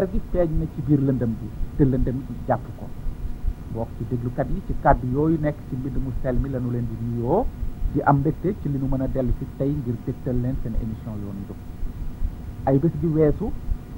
leer 0.00 0.08
gi 0.12 0.20
feeñ 0.32 0.50
na 0.58 0.64
ci 0.74 0.80
biir 0.86 1.00
lëndëm 1.06 1.32
bi 1.40 1.46
te 1.76 1.84
lëndëm 1.84 2.18
gi 2.26 2.34
jàpp 2.46 2.64
ko. 2.78 2.86
Bokk 3.74 3.88
ci 3.98 4.04
déglukat 4.10 4.48
yi 4.50 4.60
ci 4.66 4.74
kàddu 4.82 5.06
yooyu 5.12 5.38
nekk 5.40 5.56
ci 5.68 5.76
mbind 5.76 5.96
mu 6.04 6.10
sell 6.22 6.36
mi 6.38 6.48
lañu 6.48 6.70
leen 6.70 6.86
di 6.88 6.96
nuyoo 7.04 7.44
di 7.92 8.00
am 8.02 8.16
mbégte 8.18 8.54
ci 8.62 8.68
li 8.70 8.78
nu 8.78 8.86
mën 8.86 9.02
a 9.02 9.06
dellu 9.08 9.32
ci 9.38 9.46
tey 9.58 9.70
ngir 9.70 9.94
dégtal 10.04 10.40
leen 10.40 10.56
seen 10.62 10.74
émission 10.82 11.12
yoonu 11.22 11.40
njub 11.44 11.56
ay 12.64 12.78
bés 12.78 12.92
gi 13.00 13.06
weesu 13.06 13.50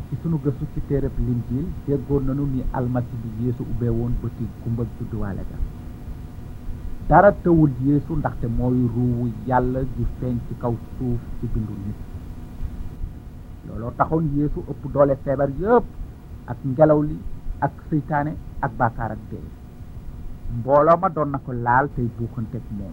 ci 0.08 0.16
sunu 0.22 0.38
gëstu 0.42 0.66
ci 0.74 0.80
téereb 0.88 1.12
linjiil 1.18 1.66
déggoon 1.86 2.24
nañu 2.24 2.46
ni 2.52 2.62
almasi 2.72 3.14
bi 3.22 3.44
yeesu 3.44 3.62
ubbee 3.62 3.88
woon 3.88 4.12
bëti 4.22 4.46
gumba 4.62 4.84
judduwaale 4.98 5.44
ga. 5.50 5.56
Dara 7.08 7.32
tëwul 7.32 7.70
yeesu 7.84 8.16
ndaxte 8.16 8.46
mooy 8.46 8.86
ruuwu 8.94 9.30
yàlla 9.46 9.80
gi 9.96 10.04
feeñ 10.18 10.36
ci 10.48 10.54
kaw 10.58 10.74
suuf 10.98 11.20
ci 11.40 11.46
bindu 11.52 11.72
nit 11.86 12.11
looloo 13.72 13.92
taxoon 13.96 14.28
yeesu 14.36 14.60
ëpp 14.70 14.92
doole 14.92 15.14
feebar 15.24 15.48
yëpp 15.60 15.84
ak 16.46 16.58
ngelaw 16.64 17.00
li 17.02 17.16
ak 17.60 17.72
seytaane 17.90 18.32
ak 18.60 18.72
baakaar 18.78 19.10
ak 19.12 19.18
dee. 19.30 19.42
Mbooloo 20.58 20.96
ma 21.00 21.08
doon 21.08 21.30
na 21.30 21.38
ko 21.38 21.52
laal 21.52 21.88
tey 21.94 22.08
buuxanteeg 22.18 22.62
moom. 22.78 22.92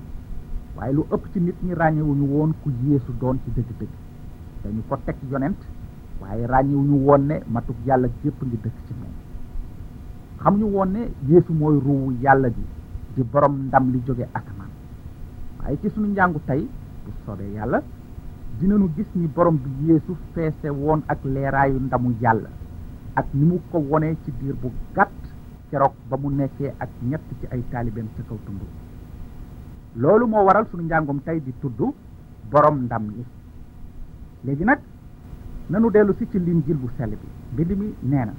Waaye 0.78 0.94
lu 0.94 1.04
ëpp 1.12 1.24
ci 1.34 1.40
nit 1.40 1.56
ñi 1.64 1.74
ràññewuñu 1.74 2.26
woon 2.34 2.54
ku 2.64 2.70
yeesu 2.84 3.12
doon 3.20 3.38
ci 3.44 3.52
dëgg-dëgg. 3.56 3.90
Dañu 4.64 4.82
ko 4.88 4.98
teg 5.06 5.16
yonent 5.32 5.58
waaye 6.22 6.46
ràññewuñu 6.48 6.96
woon 7.06 7.26
ne 7.28 7.36
matuk 7.48 7.76
yàlla 7.86 8.08
gépp 8.24 8.42
ngi 8.44 8.58
dëkk 8.64 8.78
ci 8.88 8.94
moom. 8.94 9.14
Xamuñu 10.40 10.66
woon 10.72 10.92
ne 10.92 11.02
yeesu 11.28 11.52
mooy 11.54 11.80
ruuwu 11.80 12.14
yàlla 12.22 12.50
bi 12.50 12.64
di 13.16 13.24
borom 13.24 13.66
ndam 13.68 13.92
li 13.92 14.02
jóge 14.06 14.26
asamaan 14.34 14.70
waaye 15.60 15.78
ci 15.82 15.90
sunu 15.90 16.08
njàngu 16.08 16.40
tey 16.46 16.62
bu 17.06 17.12
soobee 17.26 17.52
yàlla 17.54 17.82
dinañu 18.60 18.90
gis 18.96 19.08
ni 19.16 19.28
borom 19.28 19.58
bi 19.58 19.92
yeesu 19.92 20.16
feese 20.34 20.70
woon 20.70 21.02
ak 21.08 21.20
leeraayu 21.24 21.80
ndamu 21.80 22.16
yàlla 22.22 22.50
ak 23.16 23.26
ni 23.34 23.46
mu 23.46 23.60
ko 23.72 23.78
wonee 23.80 24.16
ci 24.26 24.32
diir 24.40 24.56
bu 24.62 24.72
gàtt 24.96 25.10
keroog 25.70 25.94
ba 26.10 26.18
mu 26.18 26.30
nekkee 26.30 26.74
ak 26.80 26.90
ñett 27.10 27.22
ci 27.40 27.48
ay 27.52 27.64
taalibeem 27.72 28.08
ca 28.18 28.24
kaw 28.28 28.38
tund 28.46 28.62
loolu 29.96 30.28
moo 30.28 30.44
waral 30.46 30.66
sunu 30.72 30.84
njàngum 30.84 31.20
tey 31.24 31.40
di 31.42 31.54
tudd 31.62 31.80
borom 32.52 32.84
ndam 32.84 33.10
li 33.16 33.24
léegi 34.46 34.64
nag 34.64 34.80
nanu 35.70 35.90
dellu 35.92 36.14
si 36.18 36.28
ci 36.32 36.40
linjil 36.40 36.78
bu 36.78 36.90
sell 36.98 37.10
bi 37.12 37.28
mbind 37.54 37.72
mi 37.80 37.94
nee 38.04 38.26
na 38.26 38.34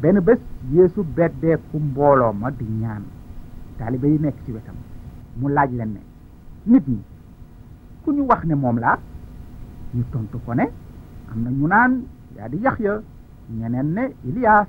benn 0.00 0.20
bés 0.20 0.38
yeesu 0.72 1.02
beddeeku 1.04 1.78
mbooloo 1.78 2.32
ma 2.32 2.50
di 2.50 2.64
ñaan 2.64 3.02
taalibe 3.78 4.04
yi 4.08 4.18
nekk 4.18 4.36
ci 4.44 4.52
wetam 4.52 4.74
mu 5.36 5.48
laaj 5.48 5.70
leen 5.72 5.92
ne 5.94 6.00
nit 6.66 6.86
ñi 6.88 6.98
ku 8.10 8.16
ñu 8.16 8.26
wax 8.26 8.42
ne 8.44 8.54
moom 8.62 8.76
laa 8.84 8.98
ñu 9.94 10.02
tontu 10.10 10.36
ko 10.44 10.52
ne 10.54 10.64
am 11.30 11.38
na 11.44 11.50
ñu 11.50 11.66
naan 11.72 11.92
yaa 12.36 12.48
di 12.48 12.58
ñeneen 13.58 13.88
ne 13.96 14.02
Iliyaas 14.28 14.66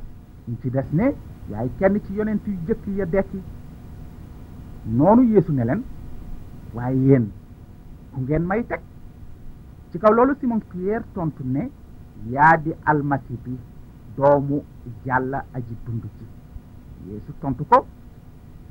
ñu 0.47 0.55
ci 0.61 0.69
des 0.69 0.85
ne 0.93 1.05
yaay 1.49 1.67
kenn 1.79 1.99
ci 2.05 2.13
yonent 2.13 2.43
yu 2.45 2.53
jëkk 2.67 2.85
ya 2.97 3.05
dekki. 3.05 3.39
Noonu 4.97 5.23
yeesu 5.23 5.51
ne 5.53 5.63
leen 5.63 5.81
waaye 6.75 6.97
yéen 7.07 7.25
ku 8.13 8.21
ngeen 8.21 8.43
may 8.45 8.63
teg. 8.67 8.79
Ci 9.89 9.97
kaw 9.97 10.13
loolu 10.13 10.35
Simon 10.39 10.61
Pierre 10.69 11.03
tontu 11.13 11.43
ne 11.43 11.69
yaa 12.29 12.57
di 12.57 12.71
almasi 12.85 13.35
bi 13.43 13.57
doomu 14.15 14.61
yàlla 15.05 15.45
aji 15.53 15.75
dund 15.85 16.03
ci 16.17 16.25
yeesu 17.09 17.33
tontu 17.39 17.65
ko 17.65 17.85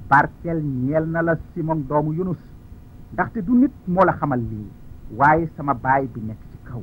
barkel 0.09 0.63
ñeel 0.63 1.07
na 1.11 1.23
la 1.23 1.37
Simon 1.55 1.83
doomu 1.89 2.13
Yunus 2.13 2.39
ndaxte 3.13 3.39
du 3.47 3.53
nit 3.55 3.73
moo 3.89 4.05
la 4.05 4.13
xamal 4.13 4.41
lii. 4.51 4.69
waaye 5.19 5.49
sama 5.57 5.75
baay 5.75 6.07
bi 6.15 6.21
nekk 6.21 6.39
ci 6.51 6.59
kaw. 6.65 6.83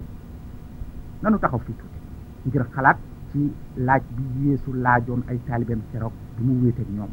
nanu 1.21 1.37
taxaw 1.39 1.59
fii 1.59 1.73
tuuti. 1.79 1.99
ngir 2.47 2.63
xalaat 2.75 2.97
ci 3.31 3.51
laaj 3.77 4.03
bi 4.15 4.23
yeesu 4.49 4.73
laajoon 4.73 5.21
ay 5.29 5.37
taalibeem 5.47 5.81
keroog 5.91 6.13
bi 6.37 6.43
mu 6.43 6.53
wéeteeg 6.63 6.89
ñoom. 6.97 7.09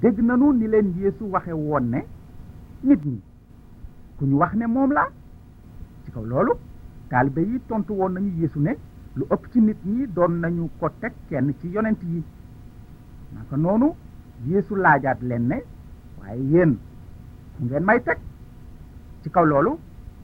dégg 0.00 0.18
nanu 0.20 0.52
ni 0.52 0.66
leen 0.68 0.92
yeesu 0.98 1.24
waxe 1.32 1.52
woon 1.52 1.84
ne 1.90 2.00
nit 2.84 3.04
ñi 3.04 3.20
ku 4.18 4.24
ñu 4.26 4.36
wax 4.38 4.54
ne 4.54 4.66
moom 4.66 4.90
la. 4.92 5.08
ci 6.04 6.10
kaw 6.10 6.24
loolu 6.24 6.52
taalibe 7.08 7.38
yi 7.40 7.60
tontu 7.68 7.92
woon 7.94 8.12
nañu 8.12 8.30
yeesu 8.40 8.58
ne 8.60 8.72
lu 9.16 9.24
ëpp 9.30 9.42
ci 9.52 9.60
nit 9.60 9.78
ñi 9.84 10.06
doon 10.14 10.32
nañu 10.42 10.68
ko 10.80 10.88
teg 11.00 11.12
kenn 11.28 11.52
ci 11.60 11.68
yonent 11.68 12.02
yi. 12.02 12.22
naka 13.34 13.56
noonu 13.56 13.94
yeesu 14.46 14.74
laajaat 14.76 15.18
leen 15.22 15.46
ne 15.48 15.56
waaye 16.20 16.42
yéen 16.52 16.76
ngeen 17.60 17.84
may 17.84 18.00
teg. 18.02 18.18
Ci 19.22 19.30
kaw 19.30 19.44
loolu 19.44 19.78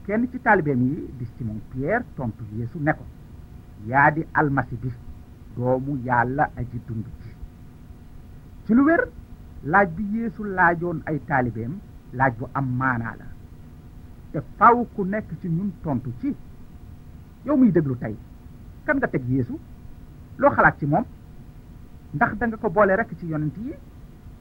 kenn 0.06 0.28
ci 0.30 0.38
yi 0.38 1.08
di 1.18 1.26
Simon 1.36 1.60
Pierre 1.70 2.04
tontu 2.16 2.44
yeesu 2.56 2.78
ne 2.78 2.92
ko 2.92 3.04
yaa 3.86 4.10
di 4.10 4.24
almasi 4.32 4.76
bi 4.76 4.90
doomu 5.56 5.96
yàlla 6.04 6.50
aji 6.56 6.80
dund 6.86 7.04
ci. 7.22 7.28
Ci 8.64 8.74
lu 8.74 8.82
wér 8.84 9.08
laaj 9.64 9.88
bi 9.96 10.02
yeesu 10.16 10.44
laajoon 10.44 11.02
ay 11.06 11.18
taalibeem 11.26 11.78
laaj 12.12 12.34
bu 12.38 12.46
am 12.52 12.66
maanaa 12.76 13.14
la. 13.18 13.24
Te 14.32 14.40
faw 14.58 14.84
ku 14.94 15.04
nekk 15.04 15.30
ci 15.40 15.48
ñun 15.48 15.70
tontu 15.82 16.12
ci 16.20 16.34
yow 17.44 17.56
muy 17.56 17.70
déglu 17.72 17.96
tey 17.98 18.16
kan 18.84 18.96
nga 18.96 19.08
teg 19.08 19.24
yeesu? 19.28 19.58
Loo 20.36 20.50
xalaat 20.50 20.78
ci 20.78 20.86
moom? 20.86 21.04
Ndax 22.14 22.36
da 22.38 22.46
nga 22.46 22.56
ko 22.56 22.70
boole 22.70 22.96
rekk 22.96 23.16
ci 23.18 23.26
yonent 23.26 23.56
yi? 23.56 23.72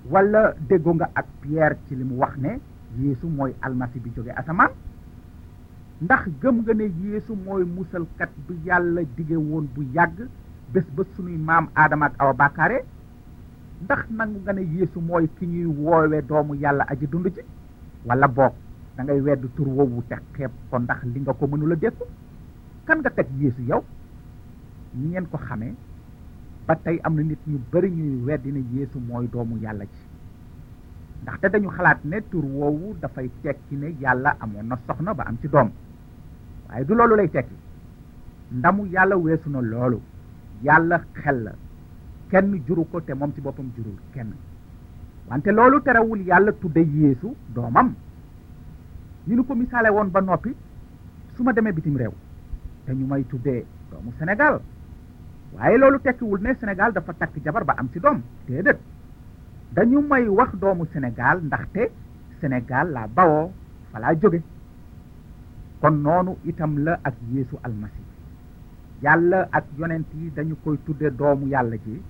Wala 0.09 0.53
déggoo 0.67 0.93
nga 0.93 1.09
ak 1.13 1.25
Pierre 1.41 1.77
ci 1.87 1.95
li 1.95 2.03
mu 2.03 2.15
wax 2.17 2.35
ne 2.37 2.59
yeesu 2.99 3.27
mooy 3.27 3.53
almasi 3.61 3.99
bi 3.99 4.09
jóge 4.15 4.31
asamaan. 4.31 4.71
Ndax 6.01 6.27
gëm 6.41 6.61
nga 6.61 6.73
ne 6.73 6.91
yeesu 7.03 7.35
mooy 7.35 7.63
musalkat 7.63 8.29
bi 8.47 8.55
yàlla 8.65 9.01
dige 9.17 9.35
woon 9.35 9.67
bu 9.75 9.81
yàgg 9.93 10.27
bés 10.73 10.85
ba 10.95 11.03
sunuy 11.15 11.37
maam 11.37 11.67
aadama 11.75 12.05
ak 12.05 12.13
awa 12.19 12.33
bàkkaare 12.33 12.83
ndax 13.83 14.09
nangu 14.09 14.39
nga 14.43 14.53
ne 14.53 14.61
yeesu 14.61 14.99
mooy 15.01 15.27
ki 15.39 15.45
ñuy 15.47 15.65
woowe 15.65 16.21
doomu 16.27 16.55
yàlla 16.55 16.85
aji 16.89 17.07
dund 17.07 17.27
ci? 17.35 17.41
Wala 18.05 18.27
boog 18.27 18.53
da 18.97 19.03
ngay 19.03 19.21
wedd 19.21 19.45
tur 19.55 19.67
woowu 19.67 20.03
te 20.09 20.15
xeeb 20.33 20.51
ko 20.69 20.79
ndax 20.79 21.03
li 21.03 21.19
nga 21.21 21.33
ko 21.33 21.47
mënula 21.47 21.75
dékku? 21.75 22.05
Kan 22.85 22.99
nga 22.99 23.09
teg 23.09 23.27
yeesu 23.39 23.61
yow? 23.61 23.83
Ñi 24.95 25.07
ngeen 25.07 25.25
ko 25.31 25.37
xamee 25.37 25.73
ba 26.67 26.75
tey 26.75 26.99
am 27.03 27.15
nit 27.15 27.39
ñu 27.47 27.59
bari 27.71 27.89
ñuy 27.91 28.23
weddi 28.25 28.51
ne 28.51 28.63
yeesu 28.73 28.99
mooy 28.99 29.27
doomu 29.27 29.57
yàlla 29.61 29.85
ci 29.85 30.02
ndaxte 31.23 31.47
dañu 31.53 31.69
xalaat 31.69 31.99
ne 32.05 32.17
tur 32.29 32.43
woowu 32.45 32.95
dafay 33.01 33.29
tekki 33.41 33.75
ne 33.75 33.87
yàlla 34.01 34.35
amoon 34.39 34.67
na 34.67 34.77
soxna 34.87 35.13
ba 35.13 35.23
am 35.27 35.37
ci 35.41 35.47
doom 35.47 35.69
waaye 36.69 36.85
du 36.85 36.93
loolu 36.95 37.15
lay 37.15 37.29
tekki 37.29 37.55
ndamu 38.51 38.85
yàlla 38.87 39.15
weesu 39.17 39.49
na 39.49 39.61
loolu 39.61 40.01
yàlla 40.63 41.01
xel 41.13 41.43
la 41.43 41.51
kenn 42.29 42.51
juru 42.67 42.83
ko 42.91 42.99
te 43.01 43.13
moom 43.13 43.31
ci 43.33 43.41
boppam 43.41 43.69
jurul 43.75 43.95
kenn 44.13 44.33
wante 45.29 45.47
loolu 45.51 45.81
terewul 45.81 46.21
yàlla 46.21 46.51
tudde 46.53 46.79
yeesu 46.81 47.35
doomam 47.55 47.93
ñu 49.27 49.35
nu 49.35 49.43
ko 49.45 49.55
misaale 49.55 49.89
woon 49.89 50.09
ba 50.11 50.19
noppi 50.21 50.53
su 51.35 51.43
ma 51.43 51.53
demee 51.53 51.71
bitim 51.71 51.95
réew 51.97 52.11
te 52.85 52.91
ñu 52.93 53.05
may 53.07 53.23
tuddee 53.23 53.65
doomu 53.91 54.11
Sénégal 54.19 54.59
waaye 55.53 55.77
loolu 55.77 55.99
tekkiwul 56.01 56.41
ne 56.41 56.53
Sénégal 56.59 56.91
dafa 56.91 57.13
takk 57.13 57.35
jabar 57.43 57.63
ba 57.63 57.75
am 57.77 57.87
ci 57.93 57.99
doom 57.99 58.21
déedéet 58.47 58.77
dañu 59.75 60.01
may 60.01 60.27
wax 60.37 60.51
doomu 60.61 60.85
Sénégal 60.93 61.37
ndaxte 61.43 61.83
Sénégal 62.41 62.87
laa 62.91 63.07
bawoo 63.07 63.51
fa 63.91 63.99
laa 63.99 64.13
jóge. 64.21 64.41
Kon 65.81 65.91
noonu 66.03 66.31
itam 66.45 66.77
la 66.85 66.99
ak 67.03 67.15
Yeesu 67.33 67.55
almasi 67.63 68.01
yàlla 69.03 69.47
ak 69.51 69.65
yonent 69.77 70.05
yi 70.15 70.31
dañu 70.35 70.55
koy 70.63 70.77
tudde 70.85 71.09
doomu 71.17 71.47
yàlla 71.47 71.75
ji 71.85 72.01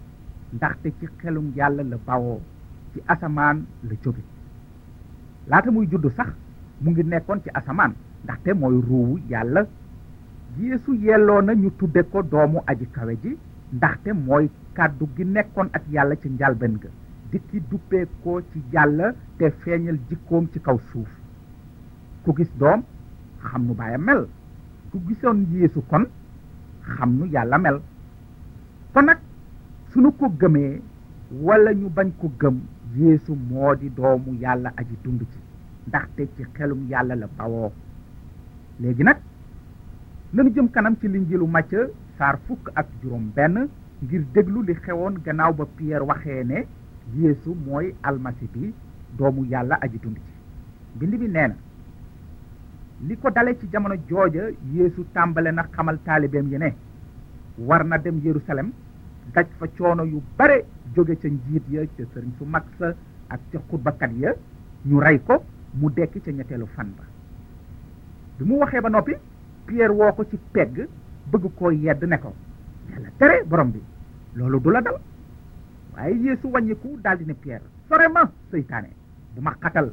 ndaxte 0.54 0.88
ci 1.00 1.07
xelum 1.19 1.51
yàlla 1.56 1.83
la 1.83 1.98
bawoo 2.07 2.39
ci 2.94 3.00
asamaan 3.07 3.65
la 3.83 3.95
jóge. 4.04 4.21
Laata 5.48 5.71
muy 5.71 5.88
judd 5.92 6.07
sax 6.15 6.27
mu 6.81 6.92
ngi 6.92 7.04
nekkoon 7.04 7.42
ci 7.44 7.50
asamaan 7.54 7.94
ndaxte 8.24 8.54
mooy 8.54 8.81
ruuwu 8.88 9.19
yàlla. 9.30 9.65
Yeesu 10.60 10.94
yelloo 10.94 11.42
na 11.42 11.54
ñu 11.56 11.69
tudde 11.77 12.04
ko 12.12 12.21
doomu 12.21 12.60
aji 12.68 12.86
kawe 12.92 13.15
ji 13.24 13.38
ndaxte 13.74 14.13
mooy 14.13 14.50
kàddu 14.74 15.07
gi 15.15 15.24
nekkoon 15.25 15.69
ak 15.74 15.83
yàlla 15.92 16.15
ci 16.15 16.30
njalben 16.30 16.77
dikki 17.33 17.59
duppee 17.69 18.06
ko 18.24 18.41
ci 18.51 18.62
yàlla 18.74 19.13
te 19.38 19.50
feeñal 19.63 19.97
jikkoom 20.09 20.47
ci 20.53 20.59
kaw 20.62 20.77
suuf. 20.91 21.09
Ku 22.24 22.33
gis 22.38 22.50
doom 22.59 22.83
xam 23.41 23.65
nu 23.68 23.74
baayam 23.74 24.03
mel. 24.06 24.27
Ku 24.91 25.00
gisoon 25.07 25.45
Yeesu 25.51 25.81
kon 25.89 26.06
xam 26.95 27.18
nu 27.18 27.25
yàlla 27.25 27.57
mel. 27.57 27.81
Kon 28.94 29.06
nag 29.06 29.18
sunu 29.91 30.12
ko 30.12 30.30
gëmee 30.39 30.81
wala 31.41 31.74
ñu 31.74 31.89
bañ 31.89 32.12
ko 32.19 32.31
gëm 32.39 32.59
Yeesu 32.95 33.33
moo 33.50 33.75
di 33.75 33.89
doomu 33.89 34.38
yàlla 34.39 34.71
aji 34.77 34.95
dund 35.03 35.21
ci 35.31 35.39
ndaxte 35.88 36.27
ci 36.36 36.44
xelum 36.53 36.86
yàlla 36.89 37.15
la 37.15 37.27
bawoo. 37.38 37.71
Léegi 38.79 39.03
nag 39.03 39.18
nanu 40.33 40.50
jëm 40.53 40.69
kanam 40.69 40.95
ci 41.00 41.07
linjilu 41.07 41.47
Macë 41.47 41.89
saar 42.18 42.38
fukk 42.47 42.69
ak 42.75 42.88
juróom 43.01 43.31
benn 43.36 43.68
ngir 44.03 44.24
déglu 44.33 44.62
li 44.63 44.74
xewoon 44.75 45.15
gannaaw 45.25 45.53
ba 45.53 45.65
Pierre 45.75 46.06
waxee 46.06 46.44
ne 46.44 46.65
Yeesu 47.15 47.55
mooy 47.65 47.94
almasi 48.03 48.47
bi 48.53 48.73
doomu 49.17 49.45
yàlla 49.45 49.77
aji 49.81 50.00
dund 50.00 50.15
ci. 50.17 50.31
Mbind 50.95 51.15
bi 51.19 51.27
nee 51.27 51.47
na 51.47 51.55
li 53.07 53.15
ko 53.17 53.29
dale 53.29 53.57
ci 53.59 53.67
jamono 53.71 53.95
jooja 54.09 54.50
Yeesu 54.73 55.05
tàmbale 55.13 55.51
na 55.51 55.63
xamal 55.71 56.00
war 57.57 57.83
na 57.85 57.97
dem 57.97 58.19
Yerusalem 58.23 58.71
daj 59.33 59.45
fa 59.59 59.67
coono 59.77 60.03
yu 60.03 60.21
bare 60.38 60.65
jóge 60.95 61.15
ca 61.17 61.27
njiit 61.27 61.63
ya 61.69 61.85
ca 61.97 62.03
sëriñ 62.13 62.31
su 62.38 62.45
mag 62.45 62.63
sa 62.79 62.94
ak 63.29 63.39
ca 63.51 63.59
xutbakat 63.69 64.11
ya 64.17 64.33
ñu 64.85 65.00
rey 65.00 65.19
ko 65.23 65.44
mu 65.73 65.89
dekki 65.89 66.19
ca 66.21 66.31
ñetteelu 66.31 66.65
fan 66.75 66.94
ba. 66.97 67.03
Bi 68.38 68.45
mu 68.45 68.57
waxee 68.57 68.81
ba 68.81 68.89
noppi 68.89 69.13
Pierre 69.65 69.94
woo 69.94 70.11
ko 70.13 70.25
ci 70.25 70.38
pegg 70.51 70.88
bëgg 71.31 71.45
koo 71.55 71.71
yedd 71.71 72.03
ne 72.03 72.17
ko 72.19 72.33
yàlla 72.89 73.09
tere 73.17 73.44
borom 73.45 73.71
bi 73.71 73.81
loolu 74.35 74.59
du 74.59 74.69
la 74.71 74.81
dal 74.81 75.00
waaye 75.95 76.16
Yeesu 76.24 76.48
wàññiku 76.51 76.98
daldi 77.04 77.25
ne 77.25 77.34
Pierre 77.34 77.63
sore 77.90 78.07
ma 78.13 78.30
seytaane 78.51 78.90
bu 79.36 79.42
ma 79.42 79.54
xatal 79.62 79.92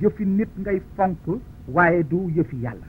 yëfi 0.00 0.24
nit 0.24 0.48
ngay 0.58 0.80
fonk 0.96 1.18
waaye 1.68 2.02
du 2.04 2.28
yëfi 2.36 2.56
yàlla. 2.62 2.86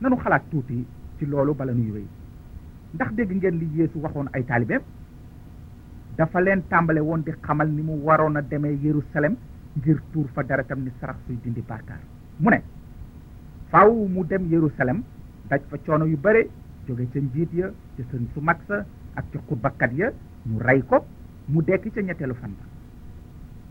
Nanu 0.00 0.16
xalaat 0.16 0.42
tuuti 0.50 0.86
ci 1.18 1.26
loolu 1.26 1.54
bala 1.54 1.72
nuy 1.72 1.90
wéy. 1.90 2.06
Ndax 2.94 3.12
dégg 3.14 3.32
ngeen 3.32 3.58
li 3.58 3.68
Yeesu 3.76 3.98
waxoon 4.00 4.28
ay 4.32 4.44
taalibeem? 4.44 4.80
Dafa 6.16 6.40
leen 6.40 6.62
tàmbale 6.68 7.00
woon 7.00 7.22
di 7.24 7.32
xamal 7.42 7.68
ni 7.68 7.82
mu 7.82 7.92
waroon 8.04 8.36
a 8.36 8.42
demee 8.42 8.78
Yerusalem 8.82 9.36
ngir 9.76 10.00
tuur 10.12 10.26
fa 10.34 10.42
deretam 10.42 10.80
ni 10.84 10.90
sarax 11.00 11.16
suy 11.26 11.38
dindi 11.42 11.60
bàkkaar. 11.62 12.00
Mu 12.38 12.50
ne 12.50 12.62
faaw 13.70 13.92
mu 14.08 14.24
dem 14.24 14.46
Yerusalem 14.50 15.02
daj 15.48 15.60
fa 15.68 15.76
coono 15.84 16.04
yu 16.06 16.16
bare 16.16 16.48
jóge 16.86 17.06
ca 17.12 17.18
njiit 17.20 17.52
ya 17.54 17.70
ca 17.96 18.02
su 18.34 18.40
mag 18.40 18.56
sa 18.68 18.84
ak 19.14 19.24
ca 19.32 19.38
xutbakat 19.48 19.92
ya 19.92 20.12
ñu 20.48 20.58
rey 20.58 20.82
ko 20.82 21.04
mu 21.48 21.62
dekki 21.62 21.90
ca 21.90 22.00
ñetteelu 22.02 22.34
ba. 22.34 22.48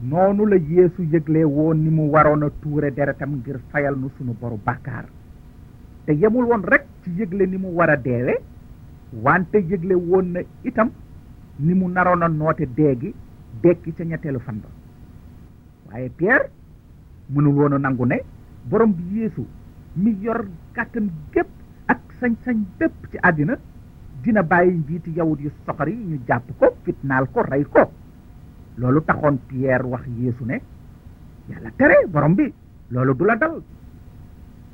Noonu 0.03 0.45
la 0.45 0.55
Yeesu 0.57 1.03
yëgle 1.03 1.43
woon 1.45 1.75
ni 1.83 1.89
mu 1.89 2.09
waroon 2.11 2.43
a 2.43 2.49
tuure 2.61 2.91
deretam 2.91 3.35
ngir 3.37 3.59
fayal 3.71 3.95
nu 3.97 4.09
sunu 4.17 4.33
boru 4.33 4.57
bàkkaar. 4.63 5.05
Te 6.05 6.11
yemul 6.13 6.45
woon 6.45 6.63
rek 6.63 6.85
ci 7.03 7.11
yëgle 7.11 7.45
ni 7.47 7.57
mu 7.57 7.67
war 7.73 7.89
a 7.89 7.95
deewe 7.97 8.35
wante 9.23 9.55
yëgle 9.57 9.93
woon 9.95 10.31
na 10.33 10.39
itam 10.63 10.91
ni 11.59 11.73
mu 11.73 11.87
naroon 11.87 12.23
a 12.23 12.27
noote 12.27 12.67
deegi 12.75 13.13
dekki 13.61 13.93
ca 13.93 14.03
ñetteelu 14.03 14.39
fan 14.39 14.59
ba. 14.61 14.67
Waaye 15.89 16.09
Pierre 16.09 16.49
mënul 17.29 17.53
woon 17.55 17.73
a 17.73 17.77
nangu 17.79 18.05
ne 18.05 18.21
borom 18.69 18.91
bi 18.93 19.19
Yeesu 19.19 19.45
mi 19.95 20.11
yor 20.21 20.45
kàttan 20.73 21.09
gépp 21.31 21.47
ak 21.87 21.99
sañ-sañ 22.19 22.57
bépp 22.79 22.93
ci 23.11 23.17
àddina 23.21 23.57
dina 24.25 24.41
bàyyi 24.43 24.71
njiiti 24.77 25.11
yawut 25.15 25.39
yu 25.39 25.51
soxor 25.65 25.87
yi 25.87 25.95
ñu 25.95 26.17
jàpp 26.27 26.49
ko 26.59 26.67
fitnaal 26.83 27.27
ko 27.31 27.41
rey 27.43 27.63
ko. 27.63 27.91
Loolu 28.77 29.01
taxoon 29.01 29.37
Pierre 29.47 29.85
wax 29.85 30.01
Yeesu 30.19 30.45
ne 30.45 30.59
yàlla 31.49 31.69
tere 31.77 32.07
borom 32.07 32.33
bi 32.35 32.51
loolu 32.89 33.13
du 33.13 33.25
la 33.25 33.35
dal. 33.35 33.61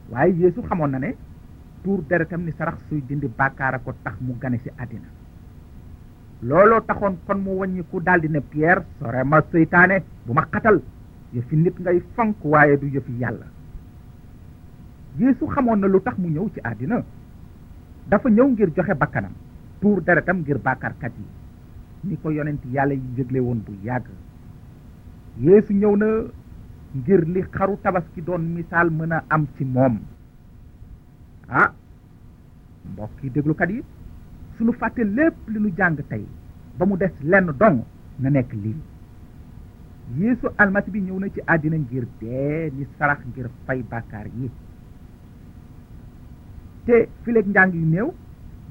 Waaye 0.10 0.34
Yeesu 0.40 0.62
xamoon 0.62 0.88
na 0.92 1.00
ne 1.00 1.16
tuur 1.84 2.02
deretam 2.08 2.44
ni 2.46 2.52
sarax 2.58 2.76
suy 2.88 3.02
dindi 3.08 3.28
bàkkaar 3.28 3.74
a 3.76 3.80
ko 3.80 3.94
tax 4.04 4.14
mu 4.22 4.34
gane 4.40 4.58
ci 4.64 4.70
àddina. 4.78 5.08
Looloo 6.44 6.82
taxoon 6.82 7.18
kon 7.28 7.40
mu 7.42 7.52
wàññiku 7.60 8.00
daldi 8.02 8.30
ne 8.30 8.40
Pierre 8.42 8.84
sore 9.00 9.24
ma 9.24 9.42
seytaane 9.52 10.02
bu 10.26 10.34
ma 10.34 10.46
xatal. 10.52 10.82
Yëfi 11.34 11.56
nit 11.56 11.78
ngay 11.80 12.02
fonk 12.16 12.38
waaye 12.44 12.78
du 12.78 12.88
yëfi 12.88 13.12
yàlla. 13.20 13.46
Yeesu 15.20 15.46
xamoon 15.48 15.80
na 15.80 15.88
lu 15.88 16.00
tax 16.02 16.18
mu 16.18 16.28
ñëw 16.30 16.50
ci 16.54 16.60
àddina 16.64 17.04
dafa 18.10 18.30
ñëw 18.30 18.48
ngir 18.50 18.70
joxe 18.76 18.94
bakkanam 18.96 19.34
tuur 19.82 20.02
deretam 20.02 20.38
ngir 20.42 20.58
bàkkaarkat 20.58 21.12
yi. 21.18 21.26
Ni 22.04 22.18
ko 22.18 22.30
yonent 22.32 22.62
yàlla 22.72 22.94
yi 22.94 23.02
yëgle 23.18 23.40
woon 23.40 23.62
bu 23.66 23.74
yàgg. 23.84 24.08
Yeesu 25.40 25.74
ñëw 25.74 25.96
na 25.98 26.08
ngir 26.96 27.22
li 27.28 27.42
xaru 27.52 27.78
tabaski 27.82 28.22
doon 28.22 28.42
misaal 28.56 28.90
mën 28.90 29.12
a 29.12 29.24
am 29.30 29.48
ci 29.58 29.66
moom. 29.66 30.00
Ah 31.50 31.72
mbokk 32.94 33.24
yi 33.24 33.30
déglukat 33.30 33.70
yi 33.70 33.84
sunu 34.58 34.72
fàtte 34.74 35.04
lépp 35.04 35.36
li 35.48 35.60
nu 35.60 35.70
jàng 35.78 35.98
tey 36.10 36.26
ba 36.78 36.86
mu 36.86 36.98
des 36.98 37.14
lenn 37.22 37.52
dong 37.60 37.84
na 38.20 38.30
nekk 38.30 38.54
lii. 38.54 38.76
Yeesu 40.18 40.48
almasi 40.58 40.92
bi 40.92 41.00
ñëw 41.02 41.20
na 41.20 41.30
ci 41.30 41.40
àddina 41.46 41.78
ngir 41.78 42.06
dee 42.20 42.72
ni 42.76 42.86
sarax 42.98 43.20
ngir 43.26 43.50
fay 43.66 43.84
yi 44.36 44.50
te 46.86 47.08
fileeg 47.24 47.48
njàng 47.48 47.74
yu 47.74 47.86
néew 47.86 48.12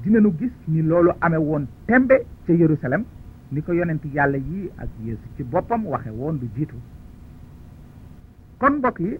dinañu 0.03 0.33
gis 0.39 0.51
ni 0.67 0.81
loolu 0.81 1.11
amee 1.21 1.37
woon 1.39 1.65
tembe 1.87 2.25
ca 2.45 2.53
Yerusalem 2.53 3.03
ni 3.51 3.61
ko 3.61 3.73
yonent 3.73 4.03
yàlla 4.13 4.37
yi 4.37 4.69
ak 4.77 4.89
Yeesu 5.05 5.27
ci 5.35 5.43
boppam 5.43 5.85
waxe 5.85 6.09
woon 6.09 6.37
du 6.39 6.47
jiitu. 6.55 6.75
Kon 8.57 8.77
mbokk 8.77 8.99
yi 8.99 9.19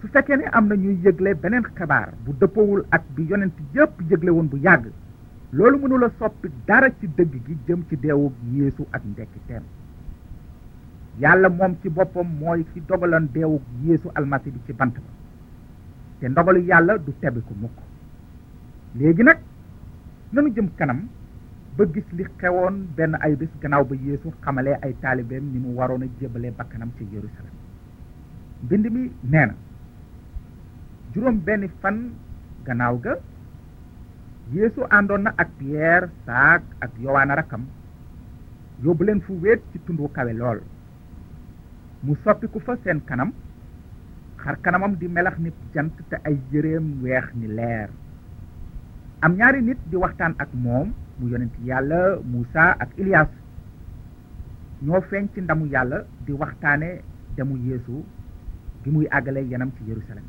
su 0.00 0.08
fekkee 0.08 0.36
ne 0.36 0.44
am 0.52 0.66
na 0.68 0.74
ñuy 0.76 0.98
yëgle 1.04 1.34
beneen 1.34 1.62
xibaar 1.74 2.12
bu 2.24 2.32
dëppawul 2.40 2.84
ak 2.90 3.02
bi 3.14 3.26
yonent 3.28 3.52
yépp 3.74 4.00
yëgle 4.10 4.30
woon 4.30 4.48
bu 4.48 4.56
yàgg 4.58 4.86
loolu 5.52 5.78
mënula 5.78 6.10
soppi 6.18 6.48
dara 6.66 6.88
ci 7.00 7.08
dëgg 7.16 7.34
gi 7.46 7.56
jëm 7.66 7.82
ci 7.88 7.96
deewug 7.96 8.32
Yeesu 8.52 8.86
ak 8.92 9.02
ndekkiteem. 9.04 9.62
Yàlla 11.18 11.48
moom 11.48 11.74
ci 11.82 11.88
boppam 11.90 12.26
mooy 12.38 12.64
ki 12.72 12.82
dogaloon 12.86 13.28
deewug 13.32 13.62
Yeesu 13.84 14.08
almasi 14.14 14.50
bi 14.50 14.60
ci 14.66 14.72
bant 14.72 14.94
ba. 14.94 15.10
Te 16.20 16.28
ndogalu 16.28 16.60
yàlla 16.64 16.98
du 16.98 17.12
tebbi 17.20 17.40
ko 17.40 17.54
mukk 17.60 17.72
léegi 18.98 19.22
nag 19.22 19.38
nanu 20.32 20.50
jëm 20.54 20.68
kanam 20.76 21.00
ba 21.76 21.84
gis 21.94 22.04
li 22.12 22.24
xewoon 22.38 22.86
benn 22.96 23.14
ay 23.20 23.36
bés 23.36 23.48
gannaaw 23.60 23.84
ba 23.84 23.94
Yeesu 23.94 24.32
xamalee 24.42 24.76
ay 24.82 24.94
taalibeem 25.00 25.44
ni 25.52 25.58
mu 25.58 25.74
waroon 25.78 26.02
a 26.02 26.06
jébalee 26.20 26.50
bakkanam 26.50 26.90
ci 26.98 27.04
Yerusalem. 27.12 27.54
Mbind 28.64 28.86
mi 28.92 29.10
nee 29.22 29.46
na 29.46 29.54
juróom 31.14 31.38
benn 31.44 31.68
fan 31.80 32.10
gannaaw 32.64 32.98
ga 33.00 33.14
Yeesu 34.52 34.80
àndoon 34.90 35.22
na 35.22 35.32
ak 35.36 35.48
Pierre 35.58 36.08
saak 36.26 36.62
ak 36.80 36.90
Yowaana 37.00 37.34
rakkam 37.34 37.64
yóbbu 38.82 39.04
leen 39.04 39.20
fu 39.20 39.32
wéet 39.42 39.60
ci 39.72 39.78
tund 39.86 39.98
wu 40.00 40.08
kawe 40.08 40.32
lool. 40.32 40.60
Mu 42.02 42.16
soppiku 42.24 42.58
fa 42.60 42.76
seen 42.84 43.00
kanam 43.04 43.32
xar 44.42 44.56
kanamam 44.62 44.96
di 44.96 45.06
melax 45.08 45.38
ni 45.38 45.50
jant 45.74 45.92
te 46.08 46.16
ay 46.24 46.38
yëreem 46.52 47.00
weex 47.02 47.26
ni 47.34 47.46
leer. 47.46 47.88
Am 49.22 49.34
ñaari 49.36 49.62
nit 49.62 49.78
di 49.90 49.96
waxtaan 49.96 50.34
ak 50.38 50.48
moom 50.54 50.92
mu 51.18 51.28
yonent 51.28 51.52
yàlla 51.64 52.18
Muusa 52.24 52.76
ak 52.78 52.90
Ilias. 52.96 53.28
Ñoo 54.82 55.00
feeñ 55.10 55.28
ci 55.34 55.40
ndamu 55.40 55.66
yàlla 55.66 56.04
di 56.26 56.32
waxtaane 56.32 57.00
demu 57.36 57.56
Yeesu 57.56 58.04
gi 58.82 58.90
muy 58.90 59.06
àggale 59.10 59.40
yanam 59.50 59.70
ci 59.76 59.84
Yerusalem. 59.88 60.24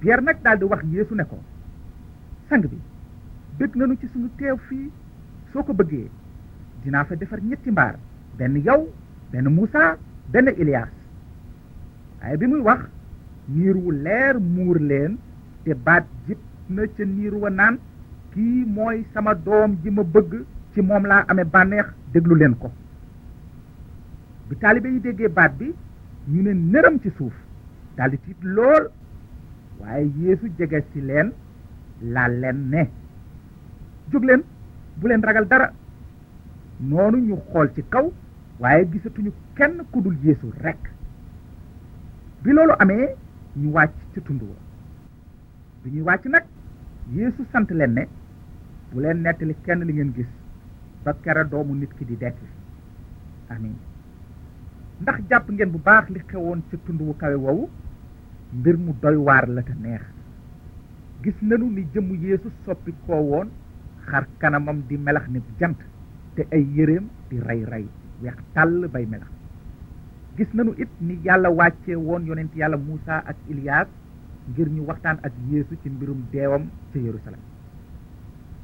Pierre 0.00 0.22
nag 0.22 0.36
daal 0.42 0.58
di 0.58 0.64
wax 0.64 0.82
Yeesu 0.92 1.14
ne 1.14 1.24
ko 1.24 1.38
sang 2.48 2.62
bi 2.62 2.78
bëgg 3.58 3.74
nañu 3.76 3.96
ci 4.00 4.06
suñu 4.08 4.28
teew 4.36 4.56
fii? 4.68 4.90
Soo 5.52 5.62
ko 5.62 5.72
bëggee 5.74 6.08
dinaa 6.84 7.04
fa 7.04 7.14
defar 7.16 7.40
ñetti 7.42 7.70
mbaar 7.70 7.96
benn 8.38 8.56
yow 8.64 8.88
benn 9.32 9.48
Muusa 9.48 9.96
benn 10.32 10.48
Ilias. 10.56 10.88
Waaye 12.20 12.36
bi 12.36 12.46
muy 12.46 12.60
wax 12.60 12.80
niir 13.48 13.76
wu 13.76 13.90
leer 13.90 14.38
muur 14.40 14.78
leen 14.78 15.18
te 15.64 15.74
baat 15.74 16.04
jib 16.26 16.38
na 16.70 16.82
ca 16.96 17.04
niir 17.04 17.34
wa 17.34 17.50
naan 17.50 17.78
kii 18.34 18.64
mooy 18.66 19.04
sama 19.14 19.34
doom 19.34 19.76
ji 19.82 19.90
ma 19.90 20.02
bëgg 20.02 20.32
ci 20.74 20.80
moom 20.82 21.04
laa 21.06 21.24
amee 21.28 21.44
bànneex 21.44 21.86
déglu 22.12 22.34
leen 22.36 22.54
ko. 22.56 22.70
Bi 24.48 24.56
taalibe 24.56 24.88
yi 24.88 25.00
déggee 25.00 25.28
baat 25.28 25.52
bi 25.58 25.74
ñu 26.28 26.42
ne 26.42 26.52
nëram 26.54 26.98
ci 27.02 27.10
suuf 27.16 27.34
daldi 27.96 28.18
tiit 28.24 28.40
lool 28.42 28.90
waaye 29.80 30.10
Yeesu 30.20 30.46
jege 30.58 30.84
ci 30.92 31.00
leen 31.00 31.32
laal 32.02 32.32
leen 32.40 32.68
ne 32.70 32.88
leen 34.28 34.42
bu 34.96 35.08
leen 35.08 35.22
ragal 35.22 35.46
dara. 35.48 35.72
Noonu 36.80 37.18
ñu 37.18 37.36
xool 37.50 37.68
ci 37.74 37.82
kaw 37.88 38.12
waaye 38.60 38.84
gisatuñu 38.92 39.32
kenn 39.56 39.82
ku 39.90 40.00
dul 40.02 40.16
Yeesu 40.24 40.52
rekk. 40.62 40.90
Bi 42.42 42.50
loolu 42.52 42.72
amee 42.78 43.14
ñu 43.56 43.70
wàcc 43.72 43.92
ci 44.14 44.20
tund 44.22 44.42
wa. 44.42 44.56
Bi 45.84 45.90
ñuy 45.90 46.02
wàcc 46.02 46.24
nag 46.26 46.44
Yeesu 47.10 47.44
sant 47.52 47.70
leen 47.70 47.92
ne 47.94 48.06
bu 48.92 49.00
leen 49.00 49.22
nettali 49.22 49.54
kenn 49.64 49.84
li 49.84 49.92
ngeen 49.92 50.12
gis 50.14 50.28
ba 51.04 51.12
kera 51.22 51.44
doomu 51.44 51.74
nit 51.74 51.92
ki 51.98 52.04
di 52.04 52.16
dekki 52.16 52.46
amin. 53.50 53.74
Ndax 55.00 55.18
jàpp 55.28 55.50
ngeen 55.50 55.70
bu 55.70 55.78
baax 55.78 56.08
li 56.10 56.20
xewoon 56.28 56.62
ca 56.70 56.76
tund 56.86 57.00
wu 57.00 57.14
kawe 57.16 57.34
woowu? 57.34 57.68
Mbir 58.52 58.76
mu 58.78 58.92
doy 59.02 59.16
waar 59.16 59.48
la 59.48 59.62
te 59.62 59.72
neex. 59.82 60.02
Gis 61.22 61.34
nanu 61.42 61.70
ni 61.70 61.84
jëmm 61.92 62.14
yéesu 62.22 62.50
soppi 62.64 62.92
koo 63.06 63.20
woon 63.30 63.48
xar 64.06 64.26
kanamam 64.38 64.82
di 64.88 64.96
melax 64.96 65.28
ni 65.28 65.40
jant 65.58 65.76
te 66.34 66.46
ay 66.52 66.62
yéreem 66.74 67.08
di 67.30 67.40
rey 67.40 67.64
rey 67.64 67.86
weex 68.22 68.36
tàll 68.54 68.88
bay 68.88 69.06
melax. 69.06 69.28
Gis 70.36 70.48
nanu 70.54 70.72
it 70.78 70.88
ni 71.00 71.18
yàlla 71.24 71.50
wàcce 71.50 71.94
woon 71.96 72.24
yonent 72.26 72.54
yàlla 72.54 72.76
Muusa 72.76 73.22
ak 73.26 73.36
Ilias 73.48 73.88
ngir 74.50 74.68
ñu 74.70 74.82
waxtaan 74.86 75.18
ak 75.22 75.32
Yeesu 75.50 75.76
ci 75.82 75.88
mbirum 75.90 76.24
deewam 76.32 76.66
ca 76.92 76.98
Yerusalem. 76.98 77.40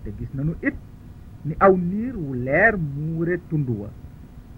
Te 0.05 0.11
gis 0.19 0.29
nanu 0.35 0.55
it 0.63 0.75
ni 1.45 1.55
aw 1.61 1.77
niir 1.77 2.17
wu 2.17 2.35
leer 2.35 2.77
muure 2.77 3.39
tund 3.49 3.69
wa 3.69 3.89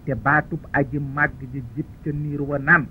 te 0.05 0.13
baatub 0.15 0.59
aji 0.73 0.99
màgg 0.99 1.39
ji 1.53 1.61
jib 1.75 1.85
ca 2.03 2.11
niir 2.11 2.41
wa 2.41 2.57
naan 2.57 2.87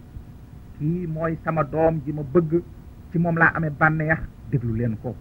kii 0.79 1.07
mooy 1.07 1.37
sama 1.45 1.63
doom 1.65 2.01
ji 2.05 2.13
ma 2.13 2.23
bëgg 2.23 2.63
ci 3.11 3.19
moom 3.19 3.37
laa 3.39 3.53
amee 3.55 3.71
bànneex 3.71 4.21
déglu 4.51 4.75
leen 4.77 4.97
ko. 5.03 5.15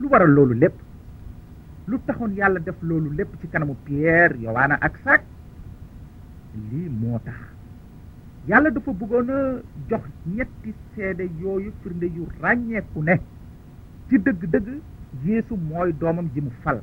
Lu 0.00 0.08
waral 0.08 0.30
loolu 0.32 0.54
lépp? 0.54 0.74
Lu 1.86 1.98
taxoon 2.06 2.32
yàlla 2.36 2.60
def 2.60 2.76
loolu 2.82 3.10
lépp 3.12 3.34
ci 3.40 3.48
kanamu 3.48 3.74
Pierre 3.84 4.36
Yowaana 4.40 4.76
ak 4.80 4.98
Sak 5.04 5.22
lii 6.70 6.88
moo 6.88 7.18
tax 7.24 7.36
yàlla 8.48 8.70
dafa 8.70 8.92
bëggoon 8.92 9.28
a 9.30 9.38
jox 9.88 10.04
ñetti 10.36 10.74
seede 10.94 11.28
yooyu 11.40 11.72
firnde 11.82 12.06
yu 12.16 12.26
ràññeeku 12.40 13.02
ne 13.02 13.20
ci 14.08 14.18
dëgg-dëgg 14.18 14.68
Yeesu 15.24 15.56
mooy 15.56 15.92
doomam 15.92 16.28
ji 16.34 16.40
mu 16.40 16.50
fal. 16.62 16.80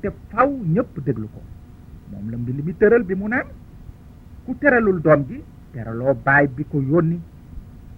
Te 0.00 0.08
faw 0.30 0.50
ñépp 0.74 0.98
déglu 1.04 1.28
ko. 1.34 1.40
Moom 2.10 2.30
la 2.30 2.36
mbind 2.36 2.64
mi 2.64 2.74
tëral 2.74 3.02
bi 3.04 3.14
mu 3.14 3.28
naan 3.28 3.46
ku 4.44 4.54
teralul 4.58 5.00
doom 5.00 5.24
ji 5.28 5.42
teraloo 5.72 6.14
baay 6.24 6.46
bi 6.48 6.64
ko 6.64 6.80
yónni. 6.80 7.20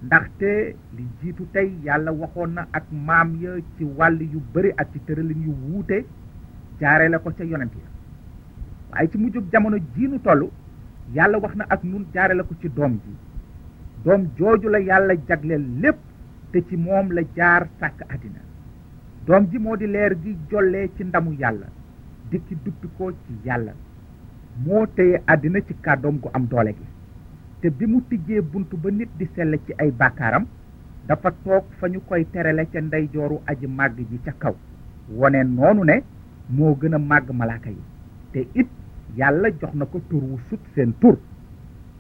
Ndaxte 0.03 0.77
li 0.97 1.05
jiitu 1.21 1.47
tey 1.53 1.69
yàlla 1.85 2.12
waxoon 2.12 2.53
na 2.55 2.67
ak 2.73 2.85
maam 2.93 3.37
ya 3.41 3.50
ci 3.77 3.85
wàll 3.85 4.21
yu 4.21 4.41
bari 4.53 4.71
ak 4.77 4.93
ci 4.93 4.99
tëralin 5.07 5.43
yu 5.47 5.53
wuute 5.69 6.05
jaare 6.81 7.09
ko 7.23 7.31
ca 7.37 7.45
yonent 7.45 7.73
ya. 7.75 7.89
Waaye 8.93 9.09
ci 9.11 9.19
mujjug 9.19 9.45
jamono 9.53 9.77
jiinu 9.95 10.19
toll 10.21 10.50
yàlla 11.14 11.38
wax 11.38 11.55
na 11.57 11.64
ak 11.69 11.83
nun 11.85 12.07
jaare 12.14 12.35
la 12.35 12.43
ko 12.43 12.55
ci 12.61 12.69
doom 12.69 12.93
ji. 13.05 13.14
Doom 14.05 14.29
jooju 14.37 14.69
la 14.69 14.79
yàlla 14.79 15.14
jagleel 15.29 15.64
lépp 15.81 15.99
te 16.52 16.62
ci 16.69 16.76
moom 16.76 17.12
la 17.12 17.23
jaar 17.37 17.69
sàkk 17.81 18.00
àddina. 18.09 18.40
Doom 19.26 19.47
ji 19.50 19.59
moo 19.59 19.76
di 19.76 19.87
leer 19.87 20.17
gi 20.23 20.37
jollee 20.50 20.90
ci 20.97 21.05
ndamu 21.05 21.33
yàlla 21.38 21.67
dikki 22.31 22.57
duppi 22.64 22.88
ko 22.97 23.11
ci 23.12 23.33
yàlla. 23.45 23.73
Moo 24.64 24.87
téye 24.87 25.23
àddina 25.26 25.61
ci 25.67 25.75
kàddoom 25.81 26.19
gu 26.21 26.29
am 26.33 26.47
doole 26.47 26.73
gi. 26.73 26.87
Te 27.61 27.71
bi 27.71 27.87
mu 27.87 28.00
tijjee 28.09 28.40
bunt 28.43 28.75
ba 28.75 28.90
nit 28.90 29.09
di 29.19 29.29
sell 29.35 29.59
ci 29.67 29.73
ay 29.79 29.90
bàkkaaram 29.90 30.47
dafa 31.07 31.31
toog 31.45 31.64
fa 31.79 31.88
ñu 31.88 32.00
koy 32.07 32.25
terale 32.31 32.67
ca 32.73 32.81
ndeyjooru 32.81 33.40
aji 33.47 33.67
màgg 33.67 33.99
ji 34.11 34.19
ca 34.25 34.33
kaw. 34.38 34.55
Wone 35.09 35.43
noonu 35.45 35.85
ne 35.85 36.02
moo 36.49 36.75
gën 36.81 36.95
a 36.95 36.99
màgg 36.99 37.31
malaaka 37.33 37.69
yi. 37.71 37.83
Te 38.33 38.47
it 38.55 38.69
yàlla 39.17 39.49
jox 39.61 39.75
na 39.75 39.85
ko 39.87 40.00
tur 40.09 40.23
wu 40.23 40.38
sut 40.49 40.61
seen 40.75 40.93
tur. 41.00 41.17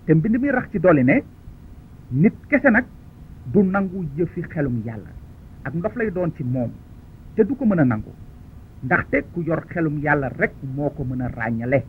Te 0.06 0.14
mbind 0.14 0.36
mi 0.40 0.50
rax 0.50 0.70
ci 0.70 0.78
dolli 0.78 1.02
ne 1.04 1.22
nit 2.10 2.34
kese 2.48 2.70
nag 2.70 2.84
du 3.46 3.62
nangu 3.62 4.04
yëfi 4.16 4.42
xelum 4.42 4.82
yàlla. 4.84 5.10
Ak 5.64 5.74
ndof 5.74 5.94
lay 5.96 6.10
doon 6.10 6.30
ci 6.36 6.42
moom 6.44 6.70
te 7.34 7.42
du 7.44 7.54
ko 7.56 7.64
mën 7.64 7.78
a 7.80 7.84
nangu. 7.84 8.10
Ndaxte 8.82 9.24
ku 9.32 9.42
yor 9.42 9.64
xelum 9.68 9.98
yàlla 10.00 10.28
rek 10.38 10.52
moo 10.74 10.90
ko 10.90 11.04
mën 11.04 11.20
a 11.22 11.28
ràññale. 11.28 11.84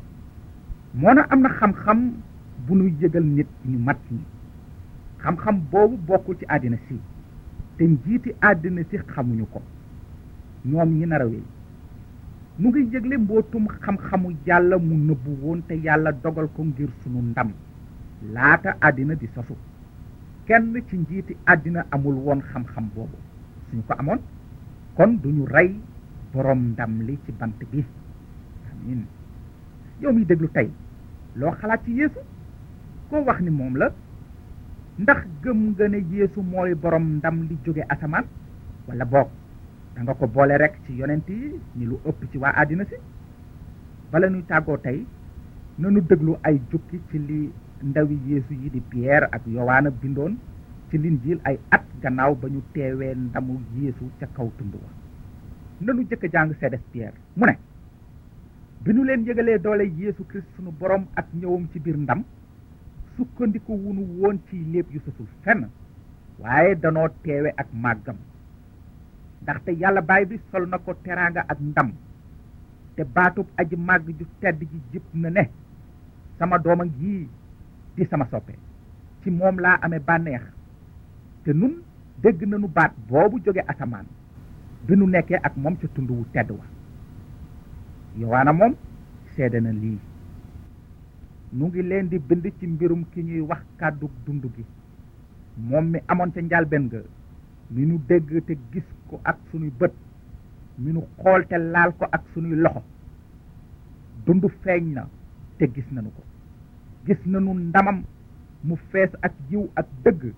Moo 0.93 1.13
na 1.13 1.25
am 1.29 1.41
na 1.41 1.49
xam-xam 1.49 2.11
bu 2.67 2.75
nu 2.75 2.87
yëgal 2.99 3.23
nit 3.23 3.47
ñu 3.65 3.77
mat 3.79 3.97
ñi. 4.11 4.19
Xam-xam 5.19 5.59
boobu 5.71 5.97
bokkul 5.97 6.37
ci 6.37 6.45
àddina 6.47 6.77
si 6.87 6.99
te 7.77 7.83
njiiti 7.87 8.33
àddina 8.41 8.81
si 8.89 8.97
xamuñu 8.97 9.45
ko. 9.51 9.61
Ñoom 10.65 10.89
ñi 10.99 11.05
nu 12.59 12.69
ngi 12.69 12.81
yëgle 12.93 13.17
mbootum 13.17 13.67
xam-xamu 13.81 14.29
yàlla 14.45 14.77
mu 14.77 14.95
nëbbu 14.95 15.31
woon 15.41 15.61
te 15.67 15.73
yàlla 15.75 16.11
dogal 16.11 16.47
ko 16.55 16.63
ngir 16.63 16.89
sunu 17.01 17.21
ndam. 17.21 17.51
Laata 18.33 18.75
àddina 18.81 19.15
di 19.15 19.27
sosu 19.33 19.55
kenn 20.45 20.75
ci 20.87 20.97
njiiti 20.97 21.35
àddina 21.45 21.85
amul 21.91 22.15
woon 22.15 22.41
xam-xam 22.41 22.89
boobu. 22.95 23.17
Suñu 23.69 23.81
ko 23.87 23.93
amoon 23.97 24.19
kon 24.95 25.17
duñu 25.23 25.45
rey 25.45 25.75
boroom 26.33 26.71
ndam 26.71 27.01
li 27.01 27.17
ci 27.25 27.31
bant 27.31 27.57
bi. 27.71 27.83
Amin. 28.71 29.05
Yow 30.01 30.11
mi 30.13 30.25
déglu 30.25 30.47
tey 30.51 30.69
loo 31.35 31.51
xalaat 31.51 31.83
ci 31.85 31.91
yeesu? 31.93 32.19
Koo 33.09 33.23
wax 33.23 33.39
ni 33.41 33.49
moom 33.49 33.75
la? 33.77 33.89
Ndax 34.99 35.25
gëm 35.43 35.71
nga 35.71 35.87
ne 35.87 35.97
yeesu 36.11 36.41
mooy 36.41 36.75
borom 36.75 37.15
ndam 37.17 37.47
li 37.49 37.57
jóge 37.65 37.83
asamaan? 37.89 38.25
Wala 38.87 39.05
boog 39.05 39.29
da 39.95 40.01
nga 40.03 40.13
ko 40.13 40.27
boole 40.27 40.57
rek 40.57 40.79
ci 40.85 40.93
yonent 40.99 41.27
yi 41.29 41.59
ni 41.75 41.85
lu 41.85 41.99
ëpp 42.05 42.29
ci 42.31 42.37
waa 42.37 42.53
àddina 42.61 42.85
si. 42.85 42.95
Bala 44.11 44.27
ñuy 44.29 44.43
tàggoo 44.47 44.77
tey 44.77 45.05
nanu 45.77 46.01
déglu 46.01 46.35
ay 46.43 46.61
jukki 46.71 46.99
ci 47.09 47.17
li 47.19 47.51
ndawi 47.83 48.19
yeesu 48.27 48.53
yi 48.53 48.69
di 48.69 48.79
Pierre 48.81 49.27
ak 49.31 49.41
Yowaana 49.47 49.89
bindoon 49.91 50.37
ci 50.89 50.97
linjiil 50.97 51.39
ay 51.43 51.59
at 51.71 51.83
gannaaw 52.01 52.35
ba 52.35 52.47
ñu 52.49 52.61
teewee 52.73 53.15
ndamu 53.15 53.59
yeesu 53.79 54.09
ca 54.19 54.27
kaw 54.35 54.49
tund 54.57 54.73
wa. 54.73 54.89
Nanu 55.81 56.03
jëkk 56.09 56.31
jàng 56.31 56.53
seedes 56.59 56.81
Pierre 56.91 57.13
mu 57.35 57.45
ne 57.45 57.57
bi 58.83 58.93
nu 58.93 59.03
leen 59.03 59.25
yëgalee 59.25 59.59
doole 59.59 59.83
yeesu 59.97 60.23
kirist 60.25 60.47
sunu 60.55 60.71
borom 60.71 61.05
ak 61.15 61.27
ñëwam 61.33 61.67
ci 61.71 61.79
biir 61.79 61.97
ndam 61.97 62.23
sukkandiku 63.15 63.73
wunu 63.73 64.01
woon 64.19 64.39
ci 64.49 64.55
lépp 64.71 64.91
yu 64.93 64.99
sosul 65.05 65.27
fenn 65.43 65.67
waaye 66.39 66.75
danoo 66.75 67.07
teewe 67.23 67.51
ak 67.57 67.67
màggam. 67.73 68.15
Ndaxte 69.41 69.71
yàlla 69.81 70.01
baay 70.01 70.23
bi 70.29 70.35
sol 70.51 70.67
na 70.69 70.77
ko 70.77 70.91
ak 71.51 71.59
ndam. 71.59 71.89
Te 72.95 73.03
baatub 73.15 73.47
aji 73.57 73.75
màgg 73.75 74.07
ju 74.19 74.25
tedd 74.39 74.59
ji 74.91 74.99
na 75.13 75.29
ne 75.29 75.49
sama 76.37 76.57
dooma 76.57 76.83
ngi 76.85 77.27
di 77.95 78.05
sama 78.05 78.25
soppe. 78.31 78.53
Ci 79.21 79.29
moom 79.29 79.59
laa 79.59 79.77
amee 79.81 79.99
bànneex. 79.99 80.41
Te 81.43 81.53
nun 81.53 81.73
dégg 82.21 82.41
nañu 82.47 82.67
baat 82.67 82.91
boobu 83.07 83.39
jóge 83.45 83.61
asamaan. 83.67 84.05
Bi 84.87 84.95
nu 84.95 85.05
nekkee 85.07 85.39
ak 85.43 85.55
moom 85.57 85.75
ca 85.77 85.87
tund 85.93 86.09
wu 86.09 86.25
tedd 86.33 86.51
wa. 86.51 86.65
Yowaana 88.19 88.51
moom 88.53 88.73
seede 89.35 89.59
na 89.61 89.71
lii. 89.71 89.99
Nu 91.53 91.65
ngi 91.67 91.81
leen 91.81 92.07
di 92.09 92.19
bind 92.19 92.45
ci 92.59 92.67
mbirum 92.67 93.05
ki 93.11 93.21
ñuy 93.23 93.39
wax 93.41 93.61
kàddu 93.77 94.09
dund 94.25 94.43
gi. 94.55 94.65
Moom 95.57 95.85
mi 95.91 95.99
amoon 96.07 96.31
ca 96.31 96.41
njalben 96.41 96.87
ga 96.89 96.99
mi 97.71 97.85
nu 97.85 97.97
dégg 98.07 98.29
te 98.47 98.53
gis 98.71 98.83
ko 99.09 99.19
ak 99.23 99.37
sunuy 99.51 99.71
bët 99.79 99.93
mi 100.77 100.91
nu 100.91 101.01
xool 101.17 101.45
te 101.47 101.57
laal 101.57 101.91
ko 101.97 102.05
ak 102.11 102.23
sunuy 102.33 102.55
loxo 102.55 102.83
dund 104.25 104.43
feeñ 104.63 104.93
na 104.93 105.07
te 105.57 105.65
gis 105.73 105.85
nanu 105.91 106.09
ko. 106.15 106.21
Gis 107.05 107.17
nanu 107.25 107.53
ndamam 107.53 108.03
mu 108.63 108.75
fees 108.91 109.09
ak 109.21 109.33
jiw 109.49 109.67
ak 109.75 109.87
dëgg 110.03 110.33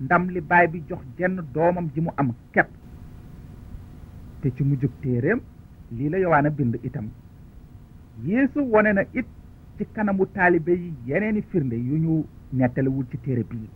ndam 0.00 0.28
li 0.30 0.40
baay 0.40 0.66
bi 0.68 0.82
jox 0.88 1.02
jenn 1.18 1.40
doomam 1.54 1.88
ji 1.94 2.00
mu 2.00 2.10
am 2.16 2.32
kepp 2.52 2.68
te 4.42 4.50
ci 4.56 4.62
mujjug 4.64 4.90
téeréem 5.00 5.40
lii 5.92 6.08
la 6.08 6.18
yowaana 6.18 6.50
bind 6.50 6.74
itam. 6.82 7.08
Yéesu 8.24 8.60
wone 8.70 8.92
na 8.92 9.02
it 9.12 9.26
ci 9.78 9.84
kanamu 9.92 10.26
taalibe 10.26 10.68
yi 10.72 10.92
yeneeni 11.06 11.42
firnde 11.42 11.74
yu 11.76 11.96
ñu 11.98 12.24
nettalewul 12.52 13.06
ci 13.10 13.18
téere 13.18 13.42
bii. 13.44 13.68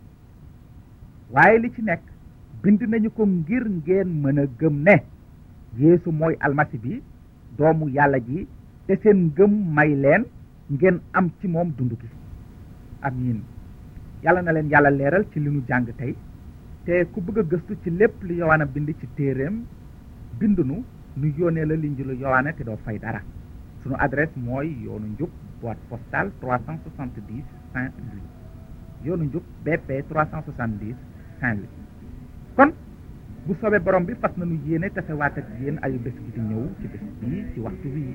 Waaye 1.31 1.57
li 1.59 1.71
ci 1.73 1.81
nekk 1.81 2.01
bind 2.63 2.81
nañu 2.91 3.09
ko 3.17 3.25
ngir 3.25 3.63
ngeen 3.69 4.07
mën 4.23 4.39
a 4.39 4.45
gëm 4.59 4.75
ne 4.87 4.95
yeesu 5.77 6.11
mooy 6.11 6.35
almasi 6.39 6.77
bi 6.77 7.01
doomu 7.57 7.87
yàlla 7.89 8.19
ji 8.19 8.47
te 8.87 8.97
seen 9.03 9.19
ngëm 9.31 9.51
may 9.75 9.95
leen 9.95 10.25
ngeen 10.69 10.99
am 11.13 11.29
ci 11.39 11.47
moom 11.47 11.71
dund 11.77 11.91
gi. 12.01 12.07
Amiin 13.01 13.41
yàlla 14.23 14.41
na 14.41 14.51
leen 14.51 14.69
yàlla 14.69 14.89
leeral 14.89 15.25
ci 15.31 15.39
li 15.39 15.49
nu 15.49 15.61
jàng 15.67 15.87
tey. 15.97 16.15
Te 16.85 17.05
ku 17.11 17.21
bëgg 17.21 17.37
a 17.39 17.43
gëstu 17.43 17.75
ci 17.83 17.89
lépp 17.89 18.23
li 18.23 18.35
yowaana 18.35 18.65
bind 18.65 18.89
ci 18.99 19.07
téeréem 19.15 19.63
bind 20.39 20.59
nu 20.59 20.83
nu 21.15 21.27
yónnee 21.37 21.65
la 21.65 21.75
linjilu 21.75 22.13
yowaana 22.13 22.53
te 22.53 22.63
doo 22.63 22.77
fay 22.83 22.99
dara. 22.99 23.21
Sunu 23.83 23.95
adresse 23.97 24.35
mooy 24.35 24.67
yoonu 24.83 25.07
njub 25.13 25.29
boîte 25.61 25.79
postale 25.89 26.31
370 26.41 27.43
Saint-Louis. 27.73 28.27
Yoonu 29.05 29.23
njub 29.23 29.43
BP 29.63 29.89
370 30.09 30.95
Saint-Louis 31.39 31.78
kon 32.59 32.71
bu 33.47 33.53
soobee 33.59 33.79
borom 33.85 34.03
bi 34.07 34.13
fas 34.21 34.33
nañu 34.39 34.55
yéene 34.67 34.87
tasewaat 34.95 35.35
ak 35.39 35.47
yéen 35.61 35.77
ayu 35.85 35.97
bés 36.05 36.15
gi 36.23 36.31
di 36.35 36.41
ñëw 36.49 36.63
ci 36.79 36.85
bés 36.91 37.03
bii 37.19 37.41
ci 37.51 37.57
waxtu 37.65 37.87
wii 37.95 38.13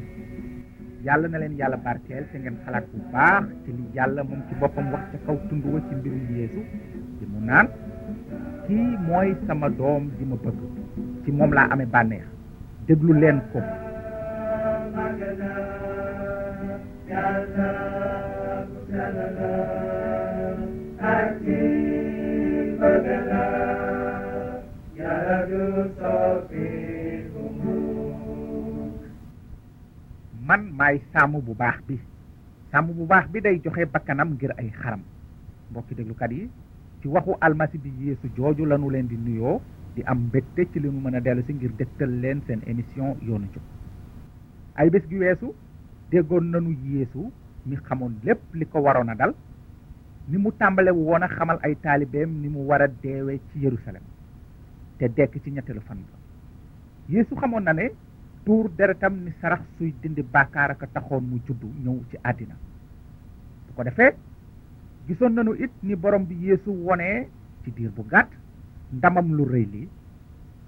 yàlla 1.07 1.27
na 1.29 1.39
leen 1.43 1.55
yàlla 1.61 1.77
barkeel 1.87 2.25
te 2.31 2.37
ngeen 2.39 2.57
xalaat 2.65 2.85
bu 2.93 2.99
baax 3.13 3.45
ci 3.65 3.71
li 3.77 3.85
yàlla 3.97 4.21
moom 4.29 4.41
ci 4.49 4.55
boppam 4.61 4.87
wax 4.93 5.05
ca 5.13 5.19
kaw 5.27 5.37
tund 5.49 5.65
wa 5.73 5.81
ci 5.89 5.93
mbirum 5.99 6.23
yeesu 6.37 6.61
di 7.19 7.25
mu 7.33 7.39
naan 7.49 7.67
kii 8.67 8.89
mooy 9.09 9.29
sama 9.47 9.69
doom 9.79 10.03
ji 10.17 10.25
ma 10.31 10.37
bëgg 10.45 10.61
ci 11.25 11.31
moom 11.39 11.51
laa 11.57 11.69
amee 11.73 11.89
bànneex 11.95 12.27
déglu 12.87 13.13
leen 13.23 13.39
ko 13.53 13.59
man 30.47 30.63
maay 30.79 31.01
sàmm 31.13 31.41
bu 31.47 31.55
baax 31.55 31.79
bi. 31.89 31.99
Sàmm 32.73 32.93
bu 32.97 33.07
baax 33.07 33.29
bi 33.33 33.41
day 33.41 33.61
joxe 33.65 33.85
bakkanam 33.93 34.29
ngir 34.35 34.53
ay 34.59 34.71
xaram. 34.81 35.01
Mbokki 35.71 35.95
déglukat 35.95 36.31
yi 36.33 36.51
ci 37.05 37.09
waxu 37.09 37.37
almasi 37.41 37.77
bi 37.79 37.91
yeesu 38.01 38.29
jooju 38.37 38.65
lanu 38.65 38.89
leen 38.91 39.07
di 39.09 39.17
nuyoo 39.17 39.61
di 39.95 40.03
am 40.07 40.19
mbégte 40.27 40.65
ci 40.73 40.81
li 40.81 40.89
nu 40.91 41.21
dellu 41.21 41.43
si 41.47 41.53
ngir 41.55 41.71
dëgtal 41.79 42.11
leen 42.23 42.41
seen 42.47 42.61
émission 42.67 43.17
yoonu 43.27 43.45
njub 43.47 43.63
ay 44.77 44.89
bés 44.91 45.05
gi 45.11 45.19
weesu 45.19 45.53
déggoon 46.11 46.45
nanu 46.51 46.71
yeesu 46.85 47.31
mi 47.67 47.77
xamoon 47.77 48.13
lépp 48.25 48.41
li 48.55 48.65
ko 48.67 48.79
waroon 48.81 49.09
a 49.11 49.15
dal 49.15 49.35
ni 50.29 50.37
mu 50.39 50.51
tàmbale 50.59 50.91
woon 50.91 51.23
a 51.23 51.29
xamal 51.29 51.59
ay 51.63 51.75
taalibeem 51.83 52.31
ni 52.41 52.49
mu 52.49 52.61
war 52.69 52.81
a 52.83 52.89
ci 53.03 53.59
Yerusalem 53.61 54.03
te 54.99 55.09
dekk 55.09 55.43
ci 55.43 55.51
ñetteelu 55.51 55.81
fan 55.81 55.97
ba. 55.99 56.19
Yeesu 57.09 57.35
xamoon 57.37 57.63
na 57.65 57.73
ne 57.73 57.91
tuur 58.45 58.69
deretam 58.77 59.15
ni 59.25 59.33
sarax 59.41 59.61
suy 59.79 59.95
dindi 60.03 60.23
bàkkaar 60.23 60.71
ak 60.71 60.93
taxoon 60.93 61.23
mu 61.25 61.39
juddu 61.47 61.67
ñëw 61.85 62.01
ci 62.11 62.17
àddina. 62.23 62.55
Bu 63.67 63.73
ko 63.75 63.83
defee 63.85 64.15
gisoon 65.07 65.31
nañu 65.35 65.55
it 65.59 65.71
ni 65.83 65.95
borom 65.97 66.25
bi 66.25 66.35
yeesu 66.35 66.71
wone 66.71 67.29
ci 67.65 67.71
diir 67.73 67.91
bu 67.91 68.05
gàtt 68.09 68.29
ndamam 68.93 69.33
lu 69.35 69.45
rëy 69.45 69.67
li 69.73 69.89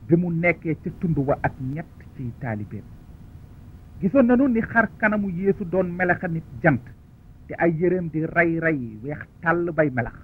bi 0.09 0.17
mu 0.17 0.31
nekkee 0.33 0.75
ca 0.83 0.91
tund 1.01 1.17
wa 1.19 1.39
ak 1.43 1.53
ñett 1.61 1.87
ci 2.17 2.33
taalibeem. 2.41 2.85
Gisoon 4.01 4.27
nañu 4.27 4.49
ni 4.49 4.61
xar 4.61 4.89
kanamu 4.99 5.29
yeesu 5.31 5.65
doon 5.65 5.85
melaxa 5.91 6.29
nit 6.29 6.45
jant 6.63 6.83
te 7.49 7.55
ay 7.59 7.73
yéreem 7.79 8.09
di 8.09 8.25
ray 8.27 8.59
ray 8.59 8.99
weex 9.03 9.19
tàll 9.41 9.71
bay 9.73 9.91
melax 9.91 10.15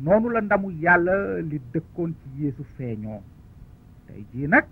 noonu 0.00 0.28
la 0.30 0.40
ndamu 0.40 0.70
yàlla 0.70 1.40
li 1.40 1.60
dëkkoon 1.72 2.12
ci 2.20 2.42
yeesu 2.42 2.64
feeñoo 2.76 3.20
tey 4.06 4.24
jii 4.32 4.46
nag 4.48 4.64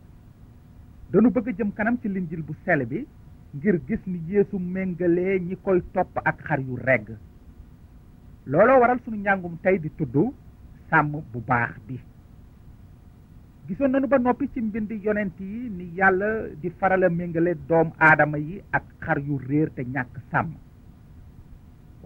dañu 1.10 1.30
bëgg 1.30 1.56
jëm 1.58 1.72
kanam 1.72 1.96
ci 2.02 2.08
linjil 2.08 2.42
bu 2.42 2.54
sell 2.64 2.86
bi 2.86 3.06
ngir 3.54 3.80
gis 3.86 4.00
ni 4.06 4.18
yeesu 4.28 4.58
méngalee 4.58 5.38
ñi 5.40 5.56
koy 5.62 5.80
topp 5.92 6.18
ak 6.24 6.42
xar 6.46 6.60
yu 6.60 6.76
regg. 6.76 7.08
Looloo 8.46 8.80
waral 8.80 8.98
sunu 9.04 9.16
njàngum 9.16 9.56
tey 9.62 9.78
di 9.78 9.90
tudd 9.96 10.16
sàmm 10.90 11.10
bu 11.32 11.40
baax 11.46 11.74
bi. 11.86 11.98
Gisoon 13.66 13.90
nañu 13.90 14.06
ba 14.06 14.18
noppi 14.18 14.48
ci 14.52 14.60
mbind 14.60 14.90
yonent 15.02 15.40
yi 15.40 15.68
ni 15.70 15.90
yàlla 15.96 16.48
di 16.60 16.70
faral 16.78 17.02
a 17.04 17.08
méngale 17.08 17.54
doom 17.68 17.90
aadama 17.98 18.38
yi 18.38 18.62
ak 18.70 18.84
xar 19.00 19.18
yu 19.18 19.38
réer 19.48 19.70
te 19.74 19.82
ñàkk 19.82 20.20
sàmm 20.30 20.54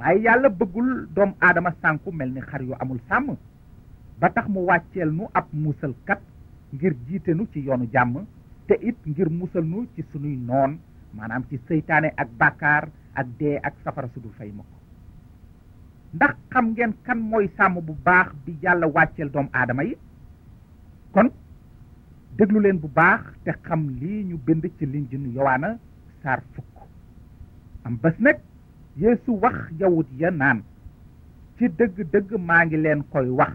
waaye 0.00 0.20
yàlla 0.24 0.48
bëggul 0.48 1.08
doom 1.14 1.34
aadama 1.40 1.70
sànku 1.82 2.10
mel 2.12 2.30
ni 2.32 2.40
xar 2.40 2.62
yu 2.62 2.74
amul 2.80 2.98
sàmm. 3.08 3.36
Ba 4.20 4.28
tax 4.30 4.48
mu 4.48 4.60
wàcceel 4.64 5.10
nu 5.12 5.24
ab 5.34 5.46
musalkat 5.52 6.20
ngir 6.72 6.94
jiite 7.06 7.28
nu 7.34 7.46
ci 7.52 7.60
yoonu 7.60 7.86
jàmm 7.92 8.24
te 8.66 8.74
it 8.80 8.96
ngir 9.06 9.28
musal 9.30 9.64
nu 9.64 9.86
ci 9.94 10.02
sunuy 10.12 10.36
noon 10.36 10.78
maanaam 11.14 11.44
ci 11.48 11.58
seytaane 11.68 12.12
ak 12.16 12.28
bàkkaar 12.38 12.88
ak 13.14 13.26
dee 13.38 13.58
ak 13.62 13.74
safara 13.84 14.08
su 14.14 14.20
dul 14.20 14.32
fay 14.38 14.50
mukk. 14.52 14.66
Ndax 16.14 16.34
xam 16.52 16.66
ngeen 16.72 16.92
kan 17.04 17.18
mooy 17.18 17.48
sàmm 17.56 17.80
bu 17.86 17.94
baax 18.04 18.28
bi 18.46 18.56
yàlla 18.62 18.86
wàcceel 18.86 19.30
doom 19.30 19.48
aadama 19.52 19.82
yi? 19.84 19.96
Kon 21.12 21.28
déglu 22.36 22.60
leen 22.60 22.78
bu 22.80 22.88
baax 22.88 23.20
te 23.44 23.52
xam 23.62 23.88
lii 24.00 24.24
ñu 24.24 24.36
bind 24.46 24.64
ci 24.78 24.86
linjinu 24.86 25.28
yowaana 25.34 25.78
saar 26.22 26.40
fukk. 26.52 26.66
Am 27.84 27.98
nag 28.18 28.36
yeesu 28.96 29.32
wax 29.40 29.56
yawut 29.78 30.06
ya 30.18 30.30
naan. 30.30 30.62
Ci 31.58 31.68
dëgg-dëgg 31.68 32.38
maa 32.38 32.64
ngi 32.64 32.76
leen 32.76 33.02
koy 33.10 33.28
wax. 33.28 33.52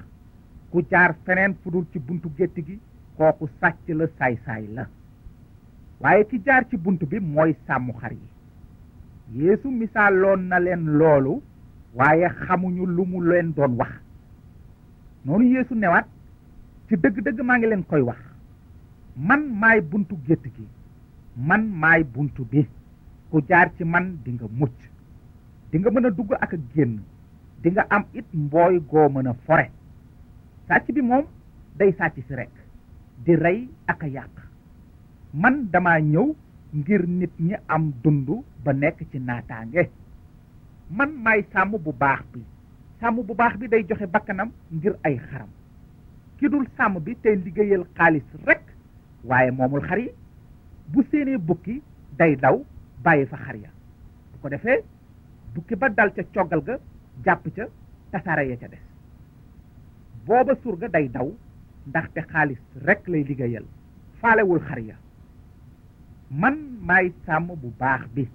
Ku 0.72 0.82
jaar 0.90 1.16
feneen 1.26 1.56
fu 1.64 1.70
dul 1.72 1.86
ci 1.92 2.00
buntu 2.00 2.30
gétt 2.38 2.56
gi 2.66 2.80
kooku 3.18 3.50
sàcc 3.60 3.88
la 3.90 4.06
saay-saay 4.18 4.68
la. 4.74 4.88
Waaye 6.00 6.26
ki 6.26 6.42
jaar 6.46 6.66
ci 6.70 6.78
bunt 6.78 7.00
bi 7.10 7.20
mooy 7.20 7.56
sàmm 7.68 7.92
xar 8.00 8.12
yi. 8.12 8.28
Yeesu 9.42 9.70
misaaloon 9.72 10.48
na 10.48 10.60
leen 10.60 10.86
loolu 10.98 11.42
waaye 11.94 12.28
xamuñu 12.30 12.86
lu 12.86 13.06
mu 13.06 13.22
leen 13.24 13.54
doon 13.56 13.76
wax. 13.78 13.92
Noonu 15.26 15.46
yeesu 15.46 15.76
newaat 15.76 16.06
ci 16.88 16.96
dëgg-dëgg 16.96 17.42
maa 17.44 17.58
ngi 17.58 17.68
leen 17.68 17.84
koy 17.86 18.02
wax. 18.02 18.18
Man 19.16 19.48
maay 19.60 19.82
buntu 19.82 20.16
gétt 20.28 20.44
gi. 20.44 20.68
Man 21.38 21.68
maay 21.70 22.04
buntu 22.04 22.44
bi. 22.52 22.68
Ku 23.32 23.42
jaar 23.48 23.72
ci 23.78 23.84
man 23.84 24.18
di 24.24 24.32
nga 24.32 24.46
mucc 24.52 24.76
di 25.76 25.82
nga 25.84 25.92
mën 25.92 26.08
a 26.08 26.10
dugg 26.16 26.32
ak 26.40 26.56
génn. 26.74 27.04
Di 27.62 27.70
nga 27.76 27.84
am 27.92 28.06
it 28.16 28.24
mbooy 28.34 28.80
goo 28.88 29.10
mën 29.12 29.28
a 29.28 29.34
fore. 29.46 29.68
Sàcc 30.68 30.88
bi 30.96 31.02
moom 31.02 31.26
day 31.76 31.92
sàcc 32.00 32.16
si 32.28 32.34
rekk 32.36 32.56
di 33.26 33.36
rey 33.36 33.68
ak 33.92 34.04
a 34.04 34.24
man 35.34 35.68
dama 35.72 36.00
ñëw 36.00 36.32
ngir 36.74 37.04
nit 37.08 37.32
ñi 37.40 37.56
am 37.68 37.92
dund 38.04 38.30
ba 38.64 38.72
nekk 38.74 39.04
ci 39.12 39.20
naataange. 39.20 39.90
Man 40.90 41.12
maay 41.24 41.44
sàmm 41.52 41.76
bu 41.84 41.92
baax 41.92 42.24
bi. 42.34 42.40
Sàmm 43.02 43.26
bu 43.28 43.36
baax 43.36 43.58
bi 43.60 43.68
day 43.68 43.84
joxe 43.90 44.08
bakkanam 44.08 44.52
ngir 44.72 44.96
ay 45.04 45.18
xaram. 45.28 45.50
Ki 46.38 46.48
dul 46.50 46.66
sàmm 46.78 47.00
bi 47.04 47.16
tey 47.22 47.36
liggéeyal 47.36 47.84
xaalis 47.98 48.24
rekk 48.48 48.64
waaye 49.24 49.52
moomul 49.52 49.82
xar 49.88 50.00
yi. 50.00 50.10
Bu 50.88 51.04
séenee 51.12 51.38
bukki 51.38 51.82
day 52.18 52.36
daw 52.36 52.64
bàyyi 53.04 53.26
fa 53.26 53.38
xar 53.38 53.56
ya. 53.56 53.70
Ko 54.42 54.50
defee 54.50 54.80
bukki 55.56 55.76
ba 55.76 55.88
dal 55.90 56.12
ca 56.14 56.24
coggal 56.34 56.62
ga 56.68 56.76
jàpp 57.26 57.46
ca 57.56 57.66
tasaare 58.12 58.44
ya 58.50 58.58
ca 58.58 58.68
des. 58.68 58.84
Booba 60.26 60.54
surga 60.64 60.88
day 60.88 61.08
daw 61.10 61.28
ndaxte 61.88 62.22
xaalis 62.32 62.60
rekk 62.86 63.08
lay 63.08 63.24
liggéeyal 63.24 63.66
faalewul 64.22 64.60
xar 64.68 64.80
ya. 64.80 64.96
Man 66.30 66.56
maay 66.88 67.14
sàmm 67.26 67.48
bu 67.62 67.72
baax 67.80 68.02
bi. 68.16 68.28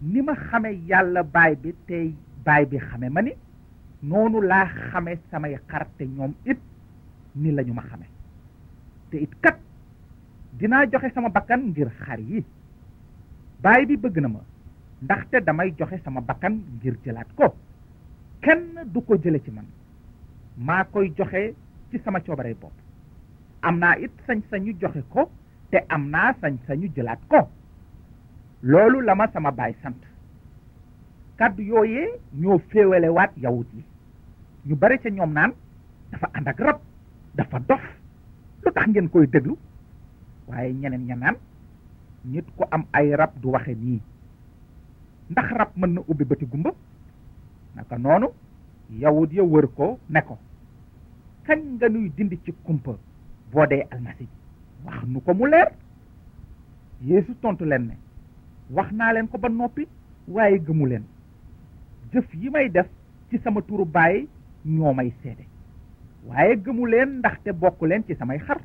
Ni 0.00 0.22
ma 0.22 0.34
xame 0.34 0.70
yàlla 0.88 1.22
baay 1.22 1.54
bi 1.62 1.74
tey 1.86 2.14
baay 2.44 2.64
bi 2.66 2.78
xame 2.78 3.08
ma 3.10 3.20
ni 3.22 3.32
noonu 4.02 4.40
laa 4.40 4.66
xame 4.90 5.18
samay 5.30 5.56
xar 5.70 5.86
te 5.98 6.04
it 6.44 6.58
ni 7.34 7.50
lañu 7.52 7.72
ma 7.74 7.82
xame. 7.82 8.06
Te 9.10 9.16
it 9.18 9.34
kat 9.40 9.58
dinaa 10.58 10.86
joxe 10.90 11.10
sama 11.14 11.28
bakkan 11.28 11.60
ngir 11.70 11.90
xar 12.04 12.20
yi. 12.20 12.44
Baay 13.62 13.86
bi 13.86 13.96
bëgg 13.96 14.18
na 14.20 14.28
ma 14.28 14.40
ndaxte 15.02 15.40
damay 15.44 15.70
joxe 15.78 15.98
sama 16.04 16.20
bakkan 16.20 16.62
ngir 16.80 16.94
jëlaat 17.04 17.28
ko. 17.36 17.54
Kenn 18.40 18.78
du 18.92 19.00
ko 19.02 19.16
jële 19.22 19.40
ci 19.44 19.50
man. 19.50 19.66
Maa 20.56 20.84
koy 20.84 21.12
joxe 21.18 21.54
ci 21.90 21.98
sama 22.04 22.20
coobare 22.20 22.54
bopp. 22.54 22.72
Am 23.62 23.78
naa 23.78 23.96
it 23.98 24.12
sañ-sañu 24.26 24.72
joxe 24.80 25.02
ko 25.08 25.30
te 25.70 25.78
am 25.88 26.08
naa 26.10 26.32
sañ-sañu 26.40 26.88
jëlaat 26.96 27.20
ko. 27.28 27.48
Loolu 28.62 29.00
la 29.00 29.14
ma 29.14 29.26
sama 29.32 29.50
baay 29.50 29.74
sant. 29.82 30.00
Kàddu 31.36 31.62
yooyee 31.62 32.08
ñoo 32.32 32.58
féewalewaat 32.70 33.32
yawut 33.36 33.66
yi. 33.74 33.84
Ñu 34.66 34.76
bare 34.76 34.98
ca 34.98 35.10
ñoom 35.10 35.32
naan 35.32 35.52
dafa 36.10 36.30
ànd 36.32 36.48
ak 36.48 36.58
rab 36.60 36.80
dafa 37.34 37.58
dof. 37.68 37.82
Lu 38.64 38.72
tax 38.72 38.86
ngeen 38.88 39.08
koy 39.10 39.26
déglu? 39.26 39.56
Waaye 40.48 40.72
ñeneen 40.72 41.06
ña 41.06 41.32
nit 42.24 42.46
ko 42.56 42.66
am 42.70 42.84
ay 42.92 43.14
rab 43.14 43.30
du 43.42 43.48
waxe 43.50 43.74
nii 43.74 44.00
ndax 45.30 45.48
rab 45.58 45.70
mën 45.76 45.92
na 45.94 46.00
ubbi 46.08 46.24
bëti 46.24 46.46
gumba? 46.46 46.70
Naka 47.74 47.98
noonu 47.98 48.28
yawut 49.00 49.32
ya 49.32 49.42
wër 49.42 49.66
ko 49.76 49.98
ne 50.10 50.20
ko 50.22 50.38
kañ 51.46 51.60
nga 51.76 51.88
nuy 51.88 52.08
dindi 52.16 52.38
ci 52.44 52.52
kumpa 52.64 52.92
boo 53.52 53.66
dee 53.66 53.86
almasi 53.90 54.26
wax 54.84 55.04
nu 55.06 55.20
ko 55.20 55.34
mu 55.34 55.46
leer. 55.46 55.68
Yeesu 57.02 57.34
tontu 57.40 57.64
leen 57.64 57.86
ne 57.86 57.96
wax 58.70 58.92
naa 58.92 59.12
leen 59.12 59.28
ko 59.28 59.38
ba 59.38 59.48
noppi 59.48 59.86
waaye 60.28 60.58
gëmu 60.58 60.86
leen. 60.86 61.04
Jëf 62.12 62.34
yi 62.34 62.50
may 62.50 62.68
def 62.70 62.86
ci 63.30 63.38
sama 63.38 63.60
turu 63.62 63.84
baay 63.84 64.26
ñoo 64.64 64.92
may 64.94 65.12
seede. 65.22 65.44
Waaye 66.26 66.56
gëmu 66.56 66.86
leen 66.86 67.18
ndaxte 67.18 67.52
bokk 67.52 67.82
leen 67.82 68.04
ci 68.06 68.14
samay 68.16 68.38
xar. 68.38 68.58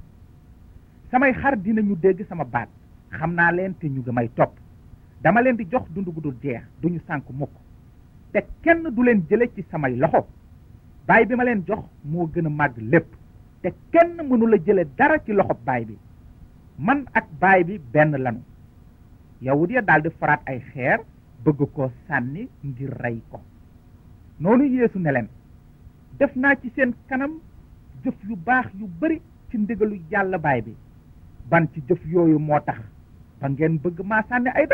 Samay 1.11 1.33
xar 1.33 1.57
dinañu 1.57 1.95
dégg 1.95 2.25
sama 2.29 2.43
baat. 2.45 2.69
Xam 3.11 3.33
naa 3.33 3.51
leen 3.51 3.75
ñu 3.83 3.99
ngi 4.01 4.11
may 4.11 4.29
topp 4.35 4.53
dama 5.23 5.41
leen 5.41 5.55
di 5.57 5.65
jox 5.71 5.83
dund 5.93 6.07
gu 6.09 6.21
dul 6.21 6.35
jeex 6.41 6.61
duñu 6.81 6.99
sànk 7.07 7.29
mukk. 7.29 7.51
Te 8.33 8.39
kenn 8.63 8.83
du 8.95 9.03
leen 9.03 9.23
jële 9.29 9.47
ci 9.55 9.63
samay 9.71 9.95
loxo. 9.95 10.25
Baay 11.07 11.25
bi 11.25 11.35
ma 11.35 11.43
leen 11.43 11.63
jox 11.67 11.83
moo 12.03 12.27
gën 12.33 12.45
a 12.45 12.49
màgg 12.49 12.77
lépp. 12.77 13.07
Te 13.61 13.69
kenn 13.91 14.15
mënu 14.29 14.47
la 14.47 14.57
jële 14.65 14.85
dara 14.97 15.19
ci 15.19 15.31
loxo 15.33 15.55
baay 15.65 15.85
bi. 15.85 15.97
Man 16.77 17.05
ak 17.13 17.25
baay 17.39 17.63
bi 17.63 17.79
benn 17.93 18.17
lanu 18.17 18.41
yawut 19.41 19.69
ya 19.71 19.81
daldi 19.81 20.09
faraat 20.19 20.41
ay 20.45 20.59
xeer 20.73 20.99
bëgg 21.43 21.61
ko 21.73 21.91
sànni 22.07 22.47
ngir 22.63 22.89
rey 23.01 23.21
ko. 23.29 23.39
Noonu 24.39 24.63
yeesu 24.65 24.99
ne 24.99 25.11
leen 25.11 25.27
def 26.19 26.35
naa 26.35 26.55
ci 26.55 26.71
seen 26.75 26.93
kanam 27.09 27.39
jëf 28.03 28.15
yu 28.27 28.35
baax 28.35 28.65
yu 28.79 28.87
bari 28.99 29.21
ci 29.49 29.57
ndigalu 29.57 29.99
yàlla 30.11 30.37
baay 30.37 30.61
bi. 30.61 30.75
Ban 31.49 31.67
ci 31.73 31.81
jëf 31.87 32.05
yooyu 32.05 32.39
moo 32.39 32.59
ba 33.41 33.49
ngeen 33.49 33.77
bëgg 33.81 33.99
maa 34.05 34.21
sànni 34.29 34.49
ay 34.53 34.65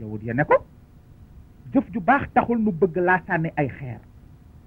yawut 0.00 0.22
ya 0.24 0.44
ko 0.44 0.56
jëf 1.72 1.86
ju 1.92 2.00
baax 2.00 2.28
taxul 2.34 2.58
nu 2.58 2.72
bëgg 2.72 2.96
laa 2.96 3.22
ay 3.56 3.68
xeer. 3.68 4.00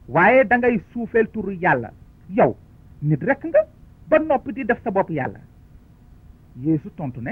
waaye 0.07 0.43
da 0.45 0.57
ngay 0.57 0.79
suufeel 0.91 1.27
turu 1.31 1.51
yàlla. 1.61 1.91
yow 2.29 2.55
nit 3.01 3.21
rekk 3.23 3.43
nga 3.45 3.59
ba 4.09 4.19
noppi 4.19 4.53
di 4.53 4.63
def 4.65 4.81
sa 4.83 4.91
bopp 4.91 5.09
yàlla. 5.09 5.39
Yeesu 6.61 6.89
tontu 6.95 7.21
ne 7.21 7.31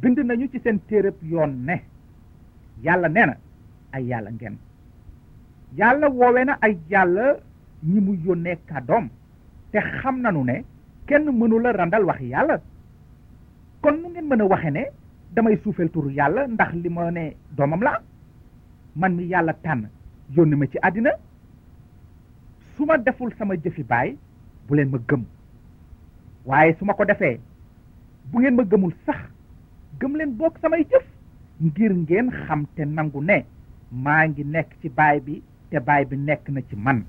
bind 0.00 0.18
nañu 0.18 0.48
ci 0.50 0.58
seen 0.60 0.78
téereb 0.86 1.14
yoon 1.22 1.64
ne 1.64 1.82
yàlla 2.82 3.08
nee 3.08 3.26
na 3.26 3.36
ay 3.92 4.04
yàlla 4.06 4.30
ngeen. 4.30 4.56
Yàlla 5.76 6.08
woowe 6.08 6.44
na 6.44 6.58
ay 6.60 6.78
yàlla 6.90 7.36
ñi 7.82 8.00
mu 8.00 8.14
yónnee 8.24 8.56
kàddoom 8.66 9.08
te 9.72 9.78
xam 9.80 10.20
nanu 10.20 10.44
ne 10.44 10.64
kenn 11.06 11.24
mënula 11.38 11.72
randal 11.72 12.04
wax 12.04 12.20
yàlla. 12.20 12.60
Kon 13.80 14.00
nu 14.02 14.08
ngeen 14.08 14.26
mën 14.28 14.40
a 14.40 14.44
waxe 14.44 14.70
damay 15.36 15.56
suufeel 15.62 15.88
turu 15.92 16.10
yàlla 16.10 16.46
ndax 16.48 16.72
li 16.82 16.88
ma 16.88 17.10
ne 17.10 17.36
doomam 17.56 17.82
la 17.82 18.00
man 18.96 19.14
mi 19.16 19.24
yàlla 19.32 19.52
tànn 19.64 19.88
yónni 20.36 20.56
ma 20.56 20.66
ci 20.66 20.78
àddina. 20.82 21.10
su 22.76 22.84
ma 22.86 22.96
deful 22.98 23.30
sama 23.38 23.54
jëfi 23.56 23.82
baay 23.82 24.16
bu 24.66 24.74
leen 24.74 24.88
ma 24.90 24.98
gëm. 25.08 25.22
waaye 26.46 26.74
su 26.78 26.84
ma 26.84 26.94
ko 26.94 27.04
defee 27.04 27.38
bu 28.32 28.40
ngeen 28.40 28.54
ma 28.56 28.62
gëmul 28.64 28.92
sax 29.06 29.20
gëm 30.00 30.16
leen 30.16 30.36
bokk 30.36 30.58
samay 30.60 30.84
jëf 30.90 31.04
ngir 31.60 31.92
ngeen 31.94 32.30
xam 32.46 32.64
te 32.74 32.84
nangu 32.84 33.20
ne 33.22 33.44
maa 33.92 34.26
ngi 34.28 34.44
nekk 34.44 34.70
ci 34.80 34.88
baay 34.88 35.20
bi 35.20 35.42
te 35.70 35.78
baay 35.80 36.04
bi 36.04 36.16
nekk 36.16 36.48
na 36.48 36.60
ci 36.68 36.76
man. 36.76 37.04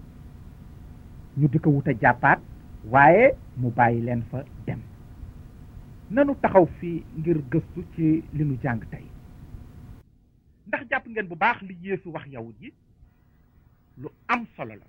ñu 1.37 1.47
di 1.47 1.59
ko 1.59 1.69
wut 1.69 1.87
a 1.87 1.93
jàppaat 2.01 2.39
waaye 2.91 3.35
mu 3.57 3.69
bàyyi 3.75 4.01
leen 4.01 4.21
fa 4.31 4.43
nanu 6.09 6.35
taxaw 6.41 6.65
fii 6.79 7.03
ngir 7.19 7.37
gëstu 7.51 7.81
ci 7.95 8.05
li 8.33 8.43
nu 8.45 8.57
jàng 8.63 8.81
tey. 8.91 9.03
ndax 10.67 10.87
jàpp 10.89 11.07
ngeen 11.07 11.27
bu 11.27 11.35
baax 11.35 11.61
li 11.61 11.75
Yeesu 11.81 12.09
wax 12.11 12.25
yawut 12.27 12.55
yi? 12.61 12.71
lu 13.97 14.09
am 14.27 14.45
solo 14.55 14.75
la. 14.75 14.85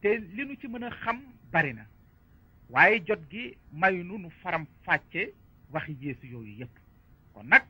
te 0.00 0.18
li 0.18 0.44
nu 0.44 0.56
ci 0.56 0.68
mën 0.68 0.84
a 0.84 0.90
xam 0.90 1.18
bari 1.52 1.72
na. 1.74 1.86
waaye 2.68 3.00
jot 3.06 3.20
gi 3.30 3.56
nu 3.72 4.30
faram 4.42 4.66
fàcce 4.84 5.32
waxi 5.72 5.96
Yeesu 6.00 6.26
yooyu 6.26 6.58
yépp. 6.58 6.74
kon 7.32 7.44
nag 7.48 7.62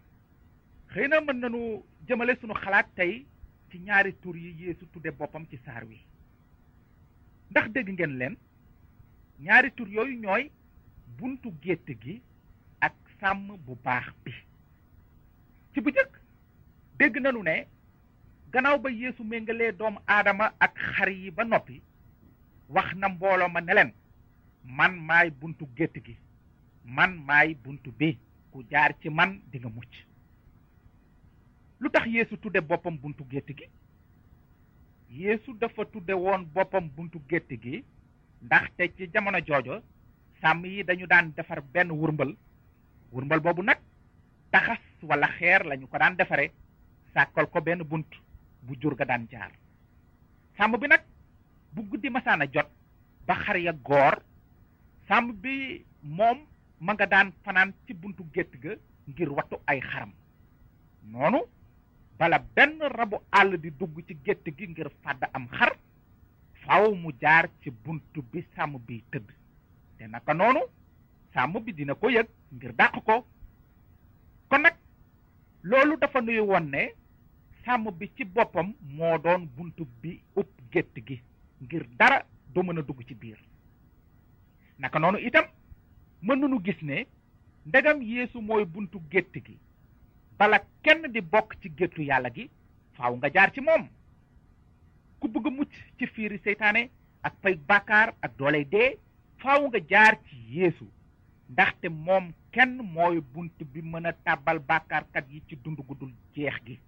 xëy 0.88 1.08
na 1.08 1.20
nañu 1.20 1.82
jëmale 2.08 2.36
sunu 2.40 2.54
xalaat 2.54 2.86
tey 2.96 3.24
ci 3.70 3.78
ñaari 3.78 4.12
tur 4.20 4.36
yi 4.36 4.50
Yeesu 4.66 4.86
tudde 4.92 5.10
boppam 5.12 5.46
ci 5.48 5.58
saar 5.64 5.84
wi. 5.84 6.00
ndax 7.50 7.70
dégg 7.70 7.88
ngeen 7.90 8.18
leen? 8.18 8.36
ñaari 9.38 9.70
tur 9.72 9.88
yooyu 9.88 10.18
ñooy 10.18 10.50
buntu 11.18 11.52
gétt 11.62 11.86
gi 12.00 12.20
sàmm 13.22 13.48
bu 13.66 13.76
baax 13.84 14.06
bi. 14.24 14.32
Ci 15.72 15.80
bu 15.84 15.90
jëkk 15.96 16.12
dégg 16.98 17.16
nañu 17.22 17.42
ne 17.42 17.54
gannaaw 18.52 18.78
ba 18.78 18.90
Yeesu 18.90 19.22
méngalee 19.24 19.72
doomu 19.78 19.98
aadama 20.06 20.52
ak 20.60 20.74
xar 20.94 21.08
yi 21.08 21.30
ba 21.30 21.44
noppi 21.44 21.80
wax 22.68 22.94
na 22.96 23.08
mbooloo 23.08 23.48
ma 23.48 23.60
ne 23.60 23.74
leen 23.74 23.92
man 24.64 24.92
maay 25.08 25.30
buntu 25.30 25.64
gétt 25.76 25.94
gi 26.04 26.16
man 26.84 27.12
maay 27.26 27.54
buntu 27.64 27.90
bi 27.98 28.18
ku 28.50 28.62
jaar 28.70 28.92
ci 29.00 29.08
man 29.08 29.40
di 29.50 29.58
nga 29.58 29.68
mucc. 29.68 29.92
Lu 31.80 31.90
tax 31.90 32.06
Yeesu 32.06 32.36
tudde 32.36 32.60
buntu 33.02 33.24
gétt 33.30 33.48
gi? 33.58 33.66
Yeesu 35.10 35.54
dafa 35.60 35.84
tudde 35.84 36.12
woon 36.12 36.44
boppam 36.54 36.88
buntu 36.96 37.18
gétt 37.28 37.50
gi 37.62 37.84
ndaxte 38.42 38.82
ci 38.96 39.08
jamono 39.12 39.38
joojo 39.46 39.82
sàmm 40.40 40.64
yi 40.66 40.84
dañu 40.84 41.06
daan 41.06 41.32
defar 41.36 41.60
benn 41.72 41.90
wurmbal 41.90 42.36
wurmbal 43.12 43.40
boobu 43.40 43.62
nag 43.62 43.78
taxas 44.50 44.80
wala 45.02 45.28
xeer 45.38 45.64
lañu 45.64 45.86
ko 45.88 45.98
daan 45.98 46.16
defare 46.16 46.50
sàkkal 47.14 47.46
ko 47.50 47.60
benn 47.60 47.82
bunt 47.84 48.08
bu 48.62 48.74
jur 48.80 48.94
ga 48.96 49.04
daan 49.04 49.26
jaar. 49.30 49.50
Sàmm 50.56 50.78
bi 50.80 50.86
nag 50.88 51.02
bu 51.72 51.82
guddi 51.90 52.10
masaana 52.10 52.46
jot 52.52 52.68
ba 53.26 53.34
xar 53.34 53.56
ya 53.56 53.72
goor 53.72 54.16
sàmm 55.08 55.32
bi 55.42 55.84
moom 56.02 56.38
ma 56.80 56.92
nga 56.94 57.06
daan 57.06 57.32
fanaan 57.44 57.72
ci 57.86 57.94
buntu 57.94 58.24
gétt 58.32 58.52
ga 58.62 58.74
ngir 59.08 59.28
wattu 59.32 59.56
ay 59.66 59.80
xaram. 59.80 60.12
Noonu 61.04 61.40
bala 62.18 62.38
benn 62.38 62.78
rabu 62.80 63.16
àll 63.30 63.58
di 63.60 63.70
dugg 63.70 63.98
ci 64.06 64.16
gétt 64.24 64.44
gi 64.56 64.66
ngir 64.68 64.88
fàdd 65.02 65.22
am 65.32 65.48
xar 65.48 65.72
faw 66.64 66.94
mu 66.94 67.10
jaar 67.20 67.48
ci 67.62 67.70
bunt 67.70 68.02
bi 68.32 68.44
sàmm 68.54 68.78
bi 68.86 69.02
tëdd. 69.10 69.28
Te 69.98 70.06
naka 70.06 70.34
noonu 70.34 70.60
sàmm 71.34 71.64
bi 71.64 71.72
dina 71.72 71.94
ko 71.94 72.08
yëg 72.08 72.26
ngir 72.52 72.72
dàq 72.78 72.94
ko. 73.04 73.24
kon 74.48 74.58
nag 74.62 74.74
loolu 75.62 75.96
dafa 76.00 76.20
nuy 76.20 76.38
won 76.40 76.70
ne 76.70 76.92
sàmm 77.64 77.90
bi 77.98 78.10
ci 78.16 78.24
boppam 78.24 78.74
moo 78.96 79.18
doon 79.18 79.46
bunt 79.56 79.78
bi 80.02 80.20
upp 80.36 80.50
gétt 80.72 80.94
gi 81.06 81.22
ngir 81.60 81.86
dara 81.98 82.22
du 82.54 82.60
mën 82.62 82.78
a 82.78 82.82
dugg 82.82 83.02
ci 83.08 83.14
biir. 83.14 83.38
naka 84.78 84.98
noonu 84.98 85.18
itam 85.18 85.44
mën 86.22 86.38
nañu 86.40 86.60
gis 86.64 86.82
ne 86.82 87.06
ndegam 87.66 88.02
yeesu 88.02 88.40
mooy 88.40 88.64
buntu 88.64 88.98
gétt 89.10 89.34
gi. 89.44 89.58
bala 90.38 90.58
kenn 90.82 91.12
di 91.12 91.20
bokk 91.20 91.54
ci 91.62 91.68
géttu 91.76 92.02
yàlla 92.02 92.30
gi 92.34 92.50
faaw 92.96 93.16
nga 93.16 93.28
jaar 93.34 93.52
ci 93.52 93.60
moom. 93.60 93.88
ku 95.20 95.28
bëgg 95.28 95.46
mucc 95.56 95.72
ci 95.98 96.06
fiiri 96.06 96.38
seytaane 96.44 96.90
ak 97.22 97.34
pay 97.42 97.54
bàkkaar 97.68 98.14
ak 98.20 98.36
dooley 98.38 98.64
dee 98.64 98.98
faaw 99.38 99.68
nga 99.68 99.78
jaar 99.88 100.18
ci 100.26 100.36
yeesu. 100.58 100.86
ndaxte 101.52 101.88
moom 101.88 102.32
kenn 102.52 102.76
mooy 102.94 103.20
bunt 103.32 103.56
bi 103.72 103.80
mën 103.82 104.06
a 104.06 104.12
tàbbal 104.24 104.58
bàkkaarkat 104.58 105.24
yi 105.30 105.42
ci 105.48 105.56
dund 105.64 105.78
gu 105.86 105.94
dul 105.94 106.12
jeex 106.34 106.54
gi. 106.66 106.78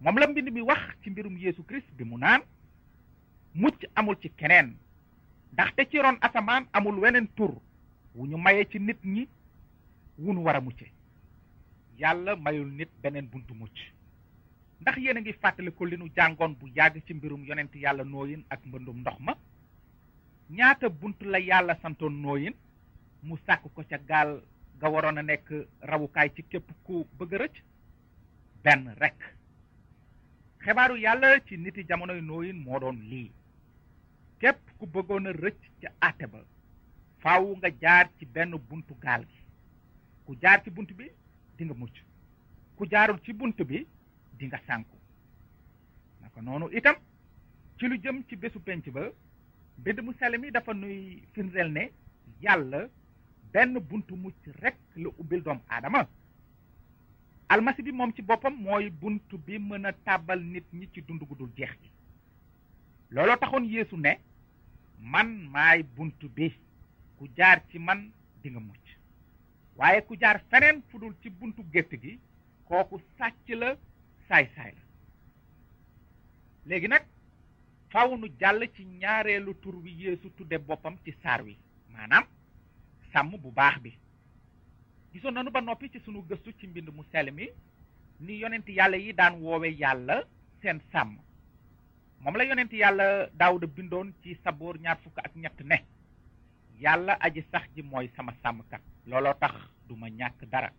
Moom 0.00 0.18
la 0.18 0.26
mbind 0.26 0.50
mi 0.52 0.60
wax 0.60 0.80
ci 1.02 1.10
mbirum 1.10 1.36
yeesu 1.38 1.62
kirist 1.64 1.90
bi 1.96 2.04
mu 2.04 2.18
naan 2.18 2.42
mucc 3.54 3.84
amul 3.94 4.16
ci 4.20 4.28
keneen 4.36 4.76
ndaxte 5.52 5.88
ci 5.90 5.98
ron 5.98 6.16
asamaan 6.20 6.66
amul 6.72 6.98
weneen 6.98 7.28
tur 7.36 7.54
wu 8.14 8.26
ñu 8.26 8.36
maye 8.36 8.64
ci 8.70 8.78
nit 8.78 8.98
ñi 9.04 9.28
wu 10.18 10.32
nu 10.32 10.40
war 10.44 10.56
a 10.56 10.60
mayul 12.36 12.70
nit 12.72 12.88
beneen 13.02 13.26
buntu 13.28 13.54
mucc. 13.54 13.76
Ndax 14.80 14.96
yéen 14.98 15.16
a 15.16 15.20
ngi 15.20 15.32
fàttaliku 15.32 15.84
li 15.86 15.96
nu 15.96 16.08
jàngoon 16.16 16.54
bu 16.58 16.66
yàgg 16.76 17.02
ci 17.06 17.14
mbirum 17.14 17.44
yonent 17.44 17.74
yàlla 17.74 18.04
nooyin 18.04 18.44
ak 18.50 18.60
mbëndum 18.66 19.00
ndox 19.00 19.18
ma? 19.20 19.34
Ñaata 20.50 20.88
bunt 20.88 21.20
la 21.22 21.38
yàlla 21.38 21.74
santoon 21.82 22.12
nooyin 22.22 22.54
mu 23.22 23.36
sàkk 23.46 23.62
ko 23.74 23.82
ca 23.88 23.98
gaal 23.98 24.40
ga 24.80 24.88
waroon 24.88 25.18
a 25.18 25.22
nekk 25.22 25.48
rawukaay 25.80 26.28
ci 26.34 26.42
képp 26.42 26.70
ku 26.84 27.04
bëgg 27.18 27.34
a 27.34 27.38
rëcc 27.38 27.56
benn 28.64 28.94
rekk. 29.00 29.20
Xebaaru 30.64 30.96
yàlla 30.96 31.40
ci 31.46 31.56
niti 31.56 31.84
jamonoy 31.88 32.20
nooyin 32.20 32.62
moo 32.64 32.78
doon 32.80 32.98
lii. 33.10 33.30
Képp 34.40 34.60
ku 34.78 34.86
bëggoon 34.86 35.26
a 35.26 35.32
rëcc 35.32 35.60
ca 35.80 35.88
àtte 36.00 36.26
ba 36.26 36.40
faaw 37.22 37.56
nga 37.56 37.68
jaar 37.80 38.08
ci 38.18 38.26
benn 38.26 38.56
buntu 38.68 38.94
gaal 39.00 39.24
gi. 39.26 39.40
Ku 40.24 40.36
jaar 40.40 40.62
ci 40.62 40.70
bunt 40.70 40.92
bi 40.92 41.10
di 41.56 41.64
nga 41.64 41.74
mucc. 41.74 41.96
Ku 42.76 42.86
jaarul 42.90 43.20
ci 43.24 43.32
bunt 43.32 43.62
bi 43.64 43.86
di 44.38 44.46
nga 44.46 44.60
sànku. 44.66 44.96
Naka 46.20 46.40
noonu 46.40 46.68
itam 46.72 46.96
ci 47.78 47.86
lu 47.88 47.96
jëm 47.98 48.22
ci 48.28 48.36
bésu 48.36 48.60
penc 48.60 48.88
ba 48.90 49.10
mbind 49.78 50.00
mu 50.00 50.12
sell 50.18 50.38
mi 50.38 50.50
dafa 50.50 50.72
nuy 50.74 51.22
firndeel 51.32 51.70
ne 51.72 51.90
yàlla 52.40 52.88
benn 53.52 53.78
buntu 53.80 54.14
mucc 54.16 54.46
rekk 54.62 54.76
la 54.96 55.08
ubbil 55.18 55.42
doom 55.42 55.60
aadama. 55.68 56.06
Almasi 57.48 57.82
bi 57.82 57.92
moom 57.92 58.12
ci 58.14 58.22
boppam 58.22 58.54
mooy 58.62 58.90
bunt 58.90 59.28
bi 59.46 59.58
mën 59.58 59.86
a 59.86 59.92
tàbbal 59.92 60.40
nit 60.40 60.66
ñi 60.72 60.88
ci 60.92 61.02
dund 61.02 61.22
gu 61.28 61.34
dul 61.36 61.50
jeex 61.56 61.70
gi. 61.82 61.90
Looloo 63.10 63.36
taxoon 63.36 63.64
yeesu 63.64 63.96
ne 63.96 64.18
man 64.98 65.48
maay 65.50 65.82
bunt 65.82 66.20
bi. 66.34 66.52
Ku 67.18 67.26
jaar 67.36 67.60
ci 67.70 67.78
man 67.78 68.10
di 68.42 68.50
nga 68.50 68.60
mucc. 68.60 68.86
Waaye 69.76 70.02
ku 70.06 70.16
jaar 70.20 70.40
feneen 70.50 70.82
fu 70.88 70.98
dul 70.98 71.14
ci 71.22 71.30
buntu 71.30 71.62
gétt 71.72 71.90
gi 72.02 72.18
kooku 72.68 73.00
sàcc 73.18 73.48
la 73.58 73.74
saay-saay 74.28 74.72
la. 74.72 74.82
Léegi 76.66 76.88
nag 76.88 77.04
faw 77.90 78.16
nu 78.16 78.28
jàll 78.38 78.62
ci 78.74 78.84
ñaareelu 78.84 79.54
tur 79.60 79.74
wi 79.82 79.90
yeesu 80.02 80.30
tudde 80.36 80.58
boppam 80.58 80.96
ci 81.04 81.12
saar 81.22 81.42
wi 81.42 81.56
maanaam 81.92 82.24
sàmm 83.12 83.36
bu 83.42 83.50
baax 83.52 83.76
bi 83.82 83.92
gisoon 85.12 85.34
nanu 85.34 85.50
ba 85.50 85.60
noppi 85.60 85.90
ci 85.92 85.98
sunu 86.04 86.22
gëstu 86.28 86.52
ci 86.58 86.66
mbind 86.66 86.88
mu 86.94 87.02
sell 87.12 87.30
mi 87.32 87.48
ni 88.20 88.38
yonent 88.40 88.68
yàlla 88.68 88.96
yi 88.96 89.12
daan 89.12 89.34
woowe 89.42 89.68
yàlla 89.82 90.22
seen 90.62 90.80
sàmm. 90.92 91.16
Moom 92.20 92.36
la 92.36 92.44
yonent 92.44 92.72
yàlla 92.72 93.26
daawuda 93.38 93.66
bindoon 93.66 94.12
ci 94.22 94.34
saboor 94.44 94.78
ñaar 94.80 94.98
fukk 95.02 95.18
ak 95.18 95.34
ñett 95.36 95.60
ne 95.64 95.78
yàlla 96.80 97.16
aji 97.20 97.42
sax 97.50 97.64
ji 97.74 97.82
mooy 97.82 98.08
sama 98.16 98.32
sàmmkat 98.42 98.82
looloo 99.06 99.34
tax 99.40 99.54
du 99.88 99.96
ma 99.96 100.08
ñàkk 100.08 100.44
dara. 100.52 100.70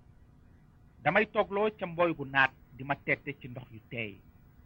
Damay 1.03 1.25
toogloo 1.25 1.69
ca 1.79 1.85
mbooy 1.87 2.13
gu 2.13 2.25
naat 2.25 2.51
di 2.77 2.83
ma 2.83 2.95
tette 2.95 3.35
ci 3.39 3.47
ndox 3.47 3.67
yu 3.71 3.79
teey 3.89 4.21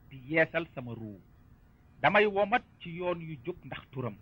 di 0.09 0.17
yeesal 0.29 0.67
sama 0.75 0.93
ruu. 0.93 1.19
Damay 2.01 2.25
womat 2.25 2.63
ci 2.79 2.89
yoon 2.89 3.19
yu 3.21 3.35
jub 3.45 3.57
ndax 3.65 3.83
turam. 3.91 4.15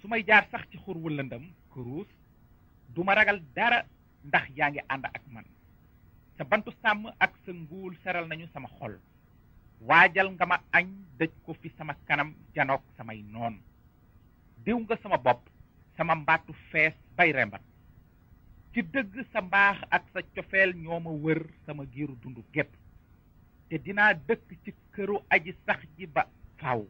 Su 0.00 0.08
may 0.08 0.22
jaar 0.26 0.46
sax 0.50 0.68
ci 0.70 0.78
xur 0.78 0.96
wu 0.96 1.08
kuruus 1.70 2.06
du 2.94 3.02
ma 3.04 3.14
ragal 3.14 3.40
dara 3.56 3.84
ndax 4.24 4.46
yaa 4.56 4.70
ngi 4.70 4.80
ànd 4.88 5.04
ak 5.04 5.22
man. 5.32 5.44
Sa 6.36 6.44
bantu 6.44 6.70
sàmm 6.82 7.06
ak 7.18 7.32
sa 7.44 7.52
nguul 7.52 7.94
seral 8.02 8.26
nañu 8.28 8.46
sama 8.52 8.68
xol. 8.78 8.94
Waajal 9.80 10.28
nga 10.32 10.46
ma 10.46 10.58
añ 10.72 10.86
dëj 11.18 11.30
ko 11.44 11.54
fi 11.60 11.68
sama 11.78 11.94
kanam 12.06 12.34
janoog 12.54 12.82
samay 12.96 13.22
noon. 13.22 13.60
Diw 14.64 14.78
nga 14.80 14.96
sama 15.02 15.16
bopp 15.18 15.42
sama 15.96 16.14
mbaatu 16.14 16.52
fees 16.70 16.94
bay 17.16 17.32
rembat. 17.32 17.62
Ci 18.72 18.82
dëgg 18.82 19.14
sa 19.32 19.40
mbaax 19.40 19.78
ak 19.90 20.04
sa 20.12 20.20
cofeel 20.34 20.74
wër 21.24 21.42
sama 21.66 21.84
giiru 21.92 22.14
dundu 22.22 22.44
gépp. 22.52 22.70
Te 23.68 23.78
dinaa 23.78 24.14
dëkk 24.14 24.48
ci 24.64 24.74
këru 24.92 25.16
aji 25.30 25.52
sax 25.66 25.80
ji 25.96 26.06
ba 26.06 26.26
faaw 26.60 26.84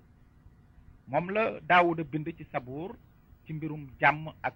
moom 1.11 1.27
la 1.35 1.45
daawuda 1.67 2.05
bind 2.05 2.29
ci 2.39 2.45
sabuur 2.53 2.95
ci 3.45 3.53
mbirum 3.53 3.87
jàmm 4.01 4.29
ak 4.43 4.55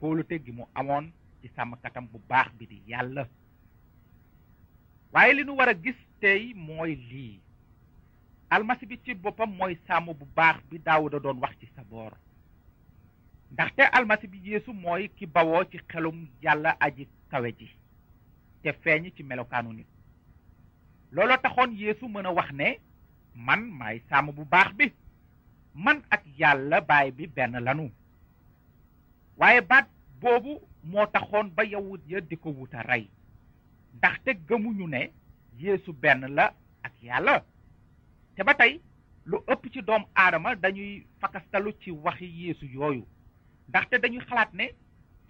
kóolute 0.00 0.38
gi 0.44 0.52
mu 0.52 0.64
amoon 0.74 1.12
ci 1.40 1.48
sàmmkatam 1.56 2.06
bu 2.12 2.18
baax 2.28 2.48
bi 2.58 2.66
di 2.66 2.82
yàlla. 2.86 3.26
waaye 5.12 5.32
li 5.34 5.44
nu 5.44 5.52
war 5.56 5.68
a 5.68 5.74
gis 5.74 5.96
tey 6.20 6.54
mooy 6.54 6.94
lii. 6.94 7.40
almasi 8.50 8.86
bi 8.86 9.00
ci 9.04 9.14
boppam 9.14 9.50
mooy 9.56 9.78
sàmm 9.86 10.06
bu 10.18 10.26
baax 10.36 10.56
bi 10.70 10.78
daawuda 10.78 11.18
doon 11.20 11.38
wax 11.40 11.54
ci 11.60 11.66
saboor. 11.76 12.12
ndaxte 13.52 13.80
almasi 13.92 14.26
bi 14.26 14.38
yeesu 14.44 14.72
mooy 14.72 15.08
ki 15.08 15.26
bawoo 15.26 15.64
ci 15.70 15.78
xelum 15.88 16.26
yàlla 16.42 16.76
aji 16.80 17.08
kawe 17.30 17.52
ji 17.58 17.68
te 18.62 18.70
feeñ 18.72 19.10
ci 19.16 19.22
melokaanu 19.22 19.72
nit. 19.72 19.86
looloo 21.12 21.36
taxoon 21.42 21.72
yeesu 21.76 22.08
mën 22.08 22.26
a 22.26 22.30
wax 22.32 22.50
ne 22.52 22.78
man 23.34 23.60
maay 23.70 24.00
sàmm 24.08 24.32
bu 24.32 24.44
baax 24.44 24.72
bi. 24.74 24.92
Man 25.74 26.02
ak 26.10 26.22
yàlla 26.38 26.80
baay 26.80 27.10
bi 27.12 27.26
benn 27.26 27.60
lanu. 27.60 27.90
Waaye 29.36 29.60
baat 29.60 29.86
boobu 30.20 30.60
moo 30.84 31.06
taxoon 31.06 31.50
ba 31.56 31.62
yawut 31.64 32.00
ya 32.08 32.20
di 32.20 32.36
ko 32.36 32.50
wuta 32.50 32.82
rey. 32.82 33.08
Ndaxte 33.94 34.30
gëmuñu 34.48 34.88
ne 34.88 35.10
yeesu 35.58 35.92
benn 35.92 36.26
la 36.34 36.52
ak 36.82 36.92
yàlla. 37.02 37.44
Te 38.36 38.42
ba 38.44 38.54
tey 38.54 38.80
lu 39.24 39.36
ëpp 39.46 39.72
ci 39.72 39.82
doom 39.82 40.04
aadama 40.14 40.54
dañuy 40.56 41.06
fakastalu 41.20 41.72
ci 41.80 41.90
waxi 41.90 42.24
yeesu 42.26 42.66
dañuy 43.98 44.20
ne 44.54 44.70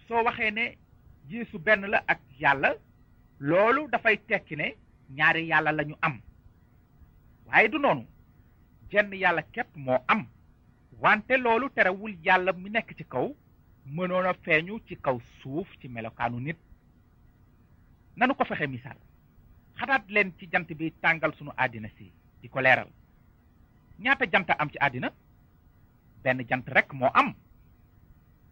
soo 0.07 0.23
waxee 0.23 0.51
ne 0.51 0.77
yeesu 1.29 1.59
benn 1.59 1.85
la 1.89 2.03
ak 2.07 2.19
yàlla 2.39 2.75
loolu 3.39 3.87
dafay 3.91 4.17
tekki 4.27 4.55
ne 4.55 4.75
ñaari 5.09 5.47
yàlla 5.47 5.71
lañu 5.71 5.95
am. 6.01 6.19
Waaye 7.45 7.69
du 7.69 7.77
noonu. 7.79 8.05
Jenn 8.91 9.13
yàlla 9.13 9.41
am. 10.07 10.25
Wante 11.01 11.37
loolu 11.37 11.69
terewul 11.69 12.15
yàlla 12.23 12.53
mi 12.53 12.69
nekk 12.69 12.95
ci 12.97 13.03
kaw 13.05 13.33
mënoon 13.95 14.25
a 14.25 14.33
feeñu 14.43 14.79
ci 14.87 14.95
kaw 14.97 15.19
suuf 15.41 15.67
ci 15.79 15.87
melokaanu 15.87 16.39
nit. 16.39 16.57
Nanu 18.15 18.33
ko 18.35 18.43
fexe 18.45 18.67
misaal. 18.67 18.97
Xalaat 19.77 20.09
leen 20.09 20.33
ci 20.39 20.47
jant 20.51 20.67
bi 20.77 20.91
tàngal 21.01 21.33
sunu 21.37 21.51
àddina 21.57 21.89
si 21.97 22.11
di 22.41 22.47
ko 22.49 22.59
leeral. 22.61 22.89
Ñaata 23.99 24.25
jant 24.31 24.49
am 24.57 24.69
ci 24.69 24.77
àddina? 24.79 25.11
Benn 26.23 26.43
jant 26.49 26.67
rek 26.67 26.93
moo 26.93 27.09
am. 27.13 27.33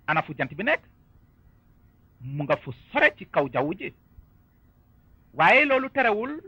Ana 0.07 0.21
fu 0.21 0.33
jant 0.37 0.53
bi 0.55 0.63
nekk? 0.63 0.83
Mu 2.21 2.43
nga 2.43 2.55
fu 2.57 2.71
sore 2.91 3.13
ci 3.17 3.25
kaw 3.25 3.47
jaww 3.53 3.73
ji. 3.73 3.93
Waaye 5.33 5.65
loolu 5.65 5.89
terewul 5.89 6.41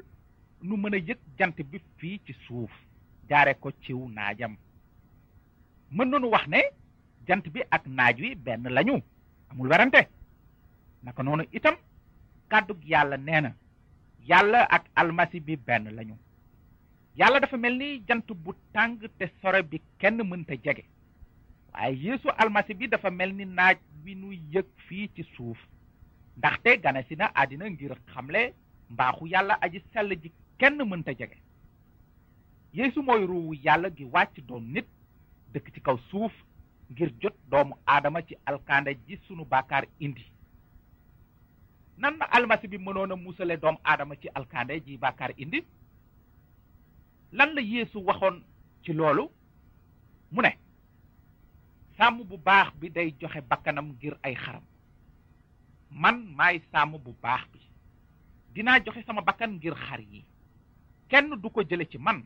nu 0.62 0.76
mën 0.78 0.96
a 0.96 1.00
jant 1.38 1.58
bi 1.72 1.82
fii 1.98 2.20
ci 2.26 2.34
suuf 2.46 2.72
jaare 3.30 3.54
ko 3.60 3.72
ciw 3.82 4.00
wax 6.32 6.48
ne 6.48 6.62
jant 7.28 7.46
bi 7.54 7.62
ak 7.72 7.86
naaj 7.88 8.20
wi 8.22 8.36
benn 8.36 8.68
lañu. 8.70 9.02
Amul 9.50 9.68
werante. 9.70 10.08
Naka 11.04 11.24
noonu 11.24 11.44
itam 11.52 11.76
kàddug 12.50 12.84
yàlla 12.86 13.18
nee 13.18 13.42
na 13.42 13.54
yàlla 14.28 14.68
ak 14.70 14.86
almasi 14.96 15.40
bi 15.40 15.56
benn 15.58 15.90
lañu. 15.96 16.16
Yàlla 17.16 17.40
dafa 17.40 17.58
mel 17.58 17.78
ni 17.78 18.04
jant 18.08 18.28
bu 18.34 18.54
tàng 18.74 18.98
te 19.18 19.26
sore 19.42 19.64
bi 19.64 19.82
kenn 20.00 20.22
mënta 20.24 20.54
jege. 20.64 20.84
Waaye 21.74 21.96
yeesu 22.04 22.30
almasi 22.38 22.74
bi 22.74 22.88
dafa 22.88 23.10
mel 23.12 23.34
ni 23.36 23.46
naaj 23.46 23.78
wi 24.04 24.16
nu 24.16 24.32
yëg 24.32 24.66
fii 24.88 25.10
ci 25.16 25.24
suuf. 25.36 25.58
Ndaxte 26.38 26.78
ganesi 26.82 27.16
na 27.16 27.32
àddina 27.34 27.70
ngir 27.70 27.96
xamle 28.14 28.54
mbaaxu 28.90 29.28
yàlla 29.28 29.58
aji 29.62 29.82
sell 29.94 30.10
ji 30.22 30.32
kenn 30.58 30.78
mënta 30.90 31.12
jege. 31.14 31.38
Yeesu 32.74 33.02
mooy 33.02 33.26
ruuwu 33.26 33.54
yàlla 33.64 33.90
gi 33.90 34.04
wàcc 34.06 34.40
doon 34.48 34.62
nit 34.74 34.86
dëkk 35.54 35.74
ci 35.74 35.82
kaw 35.82 35.98
suuf 36.10 36.32
ngir 36.92 37.12
jot 37.22 37.36
doomu 37.50 37.76
aadama 37.86 38.22
ci 38.22 38.36
alkande 38.46 38.96
ji 39.08 39.18
sunu 39.28 39.46
bàkkaar 39.46 39.86
indi. 40.00 40.26
Nan 41.98 42.18
na 42.18 42.26
almasi 42.32 42.68
bi 42.68 42.78
mënoon 42.78 43.12
a 43.12 43.16
musale 43.16 43.58
doomu 43.58 43.80
aadama 43.84 44.16
ci 44.16 44.28
alkande 44.34 44.80
ji 44.86 44.98
bàkkaar 44.98 45.32
indi? 45.38 45.64
Lan 47.32 47.54
la 47.56 47.62
yeesu 47.62 48.00
waxoon 48.06 48.44
ci 48.84 48.94
loolu? 48.94 49.30
Mu 50.32 50.42
ne 50.42 50.58
sàmm 51.98 52.24
bu 52.24 52.38
baax 52.38 52.74
bi 52.80 52.90
day 52.90 53.12
joxe 53.20 53.42
bakkanam 53.50 53.88
ngir 53.94 54.18
ay 54.24 54.36
xaram. 54.36 54.64
Man 55.92 56.26
maay 56.36 56.62
sàmm 56.72 56.98
bu 57.04 57.16
baax 57.22 57.44
bi. 57.54 57.60
Dinaa 58.54 58.80
joxe 58.86 59.04
sama 59.06 59.22
bakkan 59.22 59.48
ngir 59.58 59.74
xar 59.76 60.00
yi. 60.00 60.24
Kenn 61.10 61.30
du 61.42 61.50
ko 61.50 61.62
jële 61.64 61.86
ci 61.90 61.98
man. 61.98 62.24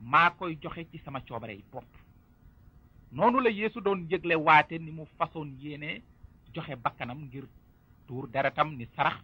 Maa 0.00 0.30
koy 0.30 0.58
joxe 0.62 0.84
ci 0.90 0.98
sama 1.04 1.20
coobare 1.20 1.52
yi 1.54 1.64
noonu 3.12 3.40
la 3.40 3.50
yeesu 3.50 3.80
doon 3.80 4.06
yëgle 4.10 4.34
waate 4.36 4.78
ni 4.78 4.90
mu 4.90 5.04
façon 5.18 5.46
yéene 5.60 6.02
joxe 6.54 6.74
bakkanam 6.82 7.18
ngir 7.26 7.44
tuur 8.06 8.26
deretam 8.28 8.74
ni 8.76 8.86
sarax 8.96 9.18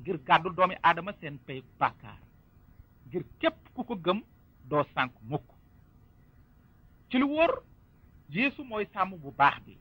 ngir 0.00 0.18
gàddu 0.26 0.50
doomi 0.50 0.74
aadama 0.82 1.12
seen 1.20 1.38
pay 1.46 1.62
bàkkaar 1.78 2.18
ngir 3.06 3.22
képp 3.40 3.56
ku 3.74 3.84
ko 3.84 3.94
gëm 3.96 4.22
doo 4.68 4.84
sànk 4.94 5.12
mukk. 5.22 5.44
Ci 7.10 7.18
lu 7.18 7.26
wóor 7.28 7.62
yeesu 8.28 8.64
mooy 8.64 8.86
sàmm 8.92 9.16
bu 9.22 9.30
baax 9.36 9.60
bi 9.66 9.78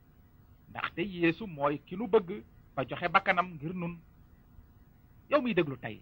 ndaxte 0.70 1.00
yeesu 1.02 1.48
mooy 1.48 1.78
ki 1.86 1.96
nu 1.96 2.08
bëgg 2.08 2.44
ba 2.76 2.84
joxe 2.90 3.08
bakkanam 3.10 3.54
ngir 3.54 3.74
nun. 3.74 4.00
Yow 5.30 5.42
miy 5.42 5.54
déglu 5.54 5.78
tey 5.78 6.02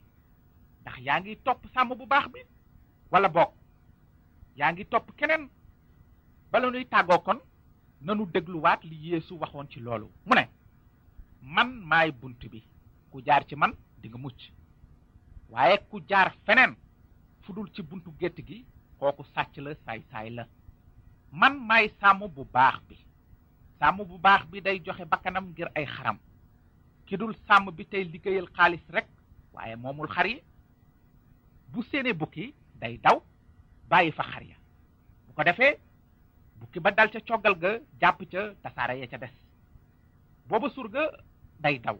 ndax 0.82 0.98
yaa 1.06 1.19
ngi 1.19 1.36
topp 1.43 1.65
bu 1.98 2.06
baax 2.06 2.28
bi 2.34 2.39
wala 3.12 3.30
bokk? 3.30 3.54
Yaa 4.56 4.71
ngi 4.71 4.86
topp 4.86 5.12
keneen 5.17 5.50
bala 6.51 6.69
nuy 6.71 6.86
tàggoo 6.86 7.19
kon 7.19 7.39
nanu 8.01 8.25
dégluwaat 8.34 8.84
li 8.84 8.95
yeesu 9.12 9.34
waxoon 9.39 9.67
ci 9.69 9.79
loolu. 9.79 10.10
Mu 10.25 10.36
ne 10.36 10.47
man 11.41 11.69
maay 11.89 12.12
bunt 12.12 12.41
bi. 12.51 12.63
Ku 13.12 13.21
jaar 13.25 13.45
ci 13.47 13.55
man 13.55 13.73
di 14.01 14.10
nga 14.10 14.17
mucc. 14.17 14.51
Waaye 15.49 15.77
ku 15.89 15.99
jaar 16.10 16.34
feneen 16.45 16.75
fu 17.41 17.53
dul 17.53 17.69
ci 17.73 17.81
buntu 17.81 18.12
gétt 18.19 18.38
gi 18.47 18.65
kooku 18.99 19.23
sàcc 19.34 19.58
la 19.58 19.73
saay-saay 19.86 20.29
la. 20.29 20.47
Man 21.31 21.60
maay 21.67 21.89
sàmm 21.99 22.27
bu 22.27 22.45
baax 22.53 22.79
bi. 22.88 22.95
Sàmm 23.79 23.97
bu 24.05 24.17
baax 24.17 24.45
bi 24.51 24.62
day 24.62 24.79
joxe 24.86 25.05
bakkanam 25.05 25.45
ngir 25.49 25.69
ay 25.75 25.86
xaram. 25.86 26.17
Ki 27.05 27.17
dul 27.17 27.36
sàmm 27.47 27.71
bi 27.71 27.86
tey 27.86 28.03
liggéeyal 28.03 28.47
xaalis 28.55 28.84
rek 28.89 29.08
waaye 29.53 29.75
moomul 29.75 30.08
xar 30.08 30.25
yi. 30.27 30.41
Bu 31.71 31.84
séenee 31.84 32.13
bukki 32.13 32.53
day 32.79 32.97
daw 32.97 33.21
bàyyi 33.89 34.12
fa 34.12 34.23
xar 34.23 34.43
ya. 34.43 34.55
Bu 35.27 35.34
ko 35.34 35.43
defee 35.43 35.77
bukki 36.65 36.80
ba 36.82 36.89
dal 36.91 37.10
ca 37.13 37.19
coggal 37.21 37.56
ga 37.62 37.71
jàpp 38.01 38.19
ca 38.32 38.41
tasaare 38.63 38.97
ya 38.99 39.08
ca 39.08 39.17
des. 39.17 39.34
Booba 40.49 40.69
surga 40.69 41.04
day 41.62 41.78
daw 41.80 41.97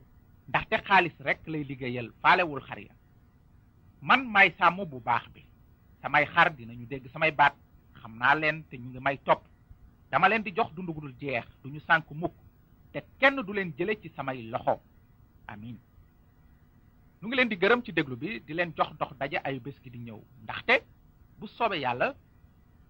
ndaxte 0.50 0.76
xaalis 0.88 1.14
rek 1.20 1.40
lay 1.48 1.64
liggéeyal 1.64 2.10
faalewul 2.22 2.62
xar 2.68 2.80
ya. 2.80 2.94
Man 4.02 4.26
maay 4.34 4.50
sàmm 4.58 4.86
bu 4.90 5.00
baax 5.00 5.26
bi. 5.34 5.46
Samay 6.02 6.26
xar 6.26 6.50
dinañu 6.58 6.86
dégg 6.88 7.08
samay 7.14 7.32
baat 7.32 7.54
xam 8.02 8.18
naa 8.18 8.36
leen 8.36 8.64
te 8.70 8.78
ñu 8.78 8.90
ngi 8.90 9.00
may 9.00 9.18
topp. 9.18 9.42
Dama 10.12 10.28
leen 10.30 10.44
di 10.44 10.52
jox 10.56 10.74
dundu 10.76 10.94
gu 10.94 11.12
jeex 11.22 11.46
duñu 11.64 11.80
sànk 11.88 12.10
mukk 12.12 12.34
te 12.92 13.00
kenn 13.20 13.36
du 13.46 13.54
leen 13.54 13.74
jële 13.78 14.00
ci 14.02 14.10
samay 14.16 14.42
loxo. 14.50 14.80
Amin. 15.48 15.78
Nu 17.22 17.28
ngi 17.28 17.36
leen 17.36 17.50
di 17.50 17.56
gërëm 17.56 17.84
ci 17.84 17.92
déglu 17.94 18.16
bi 18.18 18.42
di 18.46 18.54
leen 18.54 18.74
jox 18.78 18.92
dox 18.98 19.12
daje 19.20 19.38
ay 19.44 19.60
bés 19.60 19.76
gi 19.84 19.90
di 19.90 19.98
ñëw. 20.00 20.20
Ndaxte 20.44 20.82
bu 21.40 21.48
soobee 21.48 21.80
yàlla 21.80 22.16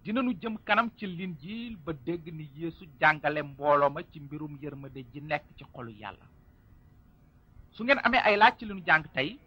dinañu 0.06 0.32
jëm 0.40 0.54
kanam 0.66 0.88
ci 0.96 1.06
linjiil 1.06 1.74
ba 1.84 1.92
dégg 2.06 2.24
ni 2.32 2.44
yeesu 2.56 2.84
jàngale 3.00 3.42
mbooloo 3.42 3.90
ma 3.90 4.00
ci 4.12 4.20
mbirum 4.20 4.54
yërmande 4.62 5.00
ji 5.12 5.20
nekk 5.20 5.44
ci 5.56 5.64
xolu 5.72 5.90
yàlla. 5.90 6.26
Su 7.72 7.82
ngeen 7.84 7.98
amee 8.04 8.22
ay 8.24 8.36
laaj 8.36 8.54
ci 8.58 8.64
li 8.66 8.74
nu 8.74 8.82
jàng 8.86 9.04
tey 9.14 9.38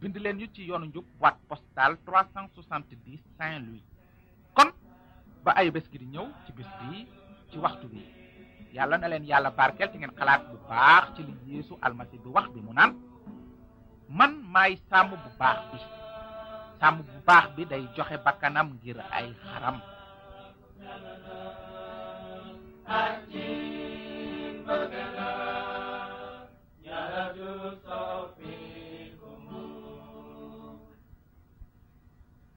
bind 0.00 0.16
leen 0.16 0.36
ñu 0.38 0.46
ci 0.54 0.62
yoonu 0.68 0.86
njub 0.86 1.04
boîte 1.18 1.38
postale 1.48 1.96
370 2.06 3.18
Saint-Louis. 3.36 3.82
Kon 4.54 4.70
ba 5.44 5.50
ayu 5.58 5.70
bés 5.72 5.84
gi 5.92 5.98
di 5.98 6.06
ñëw 6.06 6.26
ci 6.46 6.52
bis 6.52 6.70
bi 6.80 7.06
ci 7.50 7.58
waxtu 7.58 7.86
bi. 7.88 8.00
Yàlla 8.72 8.96
na 8.98 9.08
leen 9.08 9.24
yàlla 9.26 9.50
barkeel 9.50 9.90
te 9.90 9.98
ngeen 9.98 10.16
xalaat 10.16 10.48
bu 10.48 10.56
baax 10.68 11.04
ci 11.16 11.22
li 11.22 11.34
yeesu 11.46 11.76
almasi 11.82 12.16
bi 12.18 12.28
wax 12.28 12.48
bi 12.54 12.60
mu 12.60 12.72
naan 12.72 12.96
man 14.08 14.32
maay 14.52 14.78
sàmm 14.88 15.10
bu 15.10 15.30
baax 15.38 15.58
bi 15.72 15.78
sàmm 16.80 16.96
bu 17.06 17.12
baax 17.26 17.44
bi 17.56 17.62
day 17.70 17.82
joxe 17.96 18.16
bakkanam 18.24 18.68
ngir 18.80 18.98
ay 19.18 19.28
Sofi. 27.84 28.49